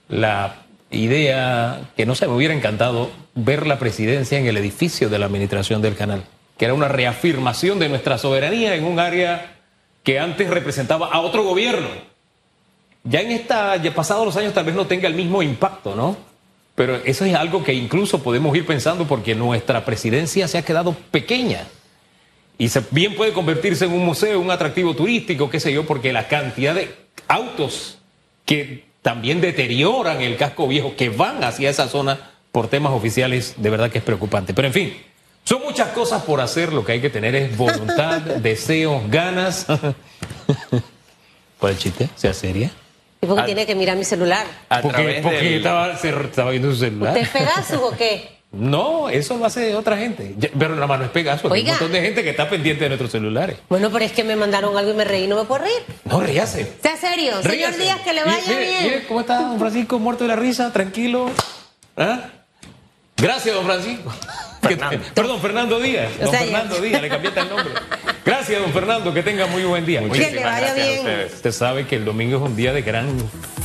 la 0.07 0.55
idea 0.91 1.91
que 1.95 2.05
no 2.05 2.15
se 2.15 2.27
me 2.27 2.33
hubiera 2.33 2.53
encantado 2.53 3.11
ver 3.35 3.67
la 3.67 3.79
presidencia 3.79 4.37
en 4.37 4.47
el 4.47 4.57
edificio 4.57 5.09
de 5.09 5.19
la 5.19 5.27
administración 5.27 5.81
del 5.81 5.95
canal, 5.95 6.23
que 6.57 6.65
era 6.65 6.73
una 6.73 6.87
reafirmación 6.87 7.79
de 7.79 7.89
nuestra 7.89 8.17
soberanía 8.17 8.75
en 8.75 8.85
un 8.85 8.99
área 8.99 9.57
que 10.03 10.19
antes 10.19 10.49
representaba 10.49 11.07
a 11.07 11.19
otro 11.19 11.43
gobierno. 11.43 11.87
Ya 13.03 13.21
en 13.21 13.31
esta, 13.31 13.77
ya 13.77 13.93
pasados 13.93 14.25
los 14.25 14.35
años 14.35 14.53
tal 14.53 14.65
vez 14.65 14.75
no 14.75 14.87
tenga 14.87 15.07
el 15.07 15.13
mismo 15.13 15.41
impacto, 15.41 15.95
¿no? 15.95 16.17
Pero 16.75 16.95
eso 17.03 17.25
es 17.25 17.35
algo 17.35 17.63
que 17.63 17.73
incluso 17.73 18.23
podemos 18.23 18.55
ir 18.55 18.65
pensando 18.65 19.05
porque 19.05 19.35
nuestra 19.35 19.85
presidencia 19.85 20.47
se 20.47 20.57
ha 20.57 20.63
quedado 20.63 20.93
pequeña. 21.11 21.67
Y 22.57 22.69
se, 22.69 22.83
bien 22.91 23.15
puede 23.15 23.31
convertirse 23.31 23.85
en 23.85 23.93
un 23.93 24.05
museo, 24.05 24.39
un 24.39 24.51
atractivo 24.51 24.95
turístico, 24.95 25.49
qué 25.49 25.59
sé 25.59 25.71
yo, 25.71 25.85
porque 25.85 26.11
la 26.11 26.27
cantidad 26.27 26.75
de 26.75 26.93
autos 27.27 27.99
que 28.45 28.88
también 29.01 29.41
deterioran 29.41 30.21
el 30.21 30.35
casco 30.37 30.67
viejo, 30.67 30.95
que 30.95 31.09
van 31.09 31.43
hacia 31.43 31.69
esa 31.69 31.87
zona 31.87 32.31
por 32.51 32.67
temas 32.67 32.91
oficiales, 32.93 33.53
de 33.57 33.69
verdad 33.69 33.89
que 33.91 33.99
es 33.99 34.03
preocupante. 34.03 34.53
Pero 34.53 34.67
en 34.67 34.73
fin, 34.73 34.97
son 35.43 35.61
muchas 35.63 35.89
cosas 35.89 36.23
por 36.23 36.41
hacer, 36.41 36.73
lo 36.73 36.83
que 36.85 36.93
hay 36.93 37.01
que 37.01 37.09
tener 37.09 37.35
es 37.35 37.55
voluntad, 37.57 38.19
deseos, 38.41 39.03
ganas. 39.09 39.65
¿Cuál 41.59 41.77
chiste? 41.77 42.09
¿Sea 42.15 42.33
seria? 42.33 42.71
¿Y 43.21 43.25
por 43.27 43.37
qué 43.37 43.43
tiene 43.43 43.65
que 43.65 43.75
mirar 43.75 43.97
mi 43.97 44.05
celular? 44.05 44.45
A 44.69 44.81
porque 44.81 45.19
porque 45.21 45.37
del- 45.41 45.57
estaba, 45.57 45.95
se- 45.97 46.09
estaba 46.09 46.51
viendo 46.51 46.71
su 46.71 46.77
celular. 46.77 47.13
¿Usted 47.17 47.21
es 47.23 47.29
Pegasus 47.29 47.77
o 47.81 47.97
qué? 47.97 48.38
No, 48.51 49.09
eso 49.09 49.37
lo 49.37 49.45
hace 49.45 49.75
otra 49.75 49.95
gente. 49.97 50.35
Pero 50.57 50.73
nada 50.73 50.87
más 50.87 50.97
no 50.99 51.05
es 51.05 51.11
Pegaso, 51.11 51.41
hay 51.53 51.61
un 51.61 51.65
Oiga. 51.67 51.71
montón 51.73 51.91
de 51.91 52.01
gente 52.01 52.23
que 52.23 52.31
está 52.31 52.49
pendiente 52.49 52.83
de 52.85 52.89
nuestros 52.89 53.11
celulares. 53.11 53.57
Bueno, 53.69 53.91
pero 53.91 54.03
es 54.05 54.11
que 54.11 54.23
me 54.23 54.35
mandaron 54.35 54.75
algo 54.75 54.91
y 54.91 54.95
me 54.95 55.05
reí, 55.05 55.27
no 55.27 55.35
me 55.35 55.43
puedo 55.45 55.61
reír. 55.63 55.83
No, 56.05 56.19
ríase. 56.19 56.71
Sea 56.81 56.97
serio, 56.97 57.33
señor 57.43 57.51
Ríase. 57.51 57.77
Díaz, 57.77 57.99
que 58.01 58.13
le 58.13 58.23
vaya 58.23 58.41
mire, 58.47 58.59
bien. 58.59 58.83
mire 58.83 59.07
cómo 59.07 59.19
está 59.19 59.39
don 59.41 59.59
Francisco, 59.59 59.99
muerto 59.99 60.23
de 60.23 60.29
la 60.29 60.35
risa, 60.35 60.73
tranquilo. 60.73 61.29
¿Ah? 61.95 62.21
Gracias, 63.17 63.53
don 63.53 63.65
Francisco. 63.65 64.11
Fernando. 64.61 65.05
Perdón, 65.13 65.39
Fernando 65.41 65.79
Díaz. 65.79 66.11
O 66.19 66.23
Don 66.23 66.31
sea, 66.31 66.39
ya- 66.39 66.45
Fernando 66.47 66.81
Díaz, 66.81 67.01
le 67.03 67.09
cambiaste 67.09 67.39
el 67.41 67.49
nombre. 67.49 67.73
Gracias, 68.25 68.59
don 68.61 68.73
Fernando, 68.73 69.13
que 69.13 69.21
tenga 69.23 69.45
muy 69.47 69.63
buen 69.63 69.85
día. 69.85 69.99
Que 70.01 70.09
Oye, 70.09 70.31
le 70.31 70.43
vaya 70.43 70.59
gracias 70.59 70.71
a 70.71 70.89
bien. 70.89 70.99
ustedes. 70.99 71.33
usted 71.35 71.51
sabe 71.51 71.85
que 71.87 71.95
el 71.97 72.03
domingo 72.05 72.37
es 72.37 72.43
un 72.43 72.55
día 72.55 72.73
de 72.73 72.81
gran 72.81 73.07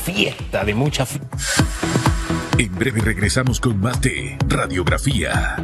fiesta, 0.04 0.62
de 0.64 0.74
mucha 0.74 1.04
fiesta. 1.06 1.36
En 2.56 2.72
breve 2.78 3.00
regresamos 3.00 3.58
con 3.58 3.80
más 3.80 4.00
de 4.00 4.36
Radiografía. 4.48 5.56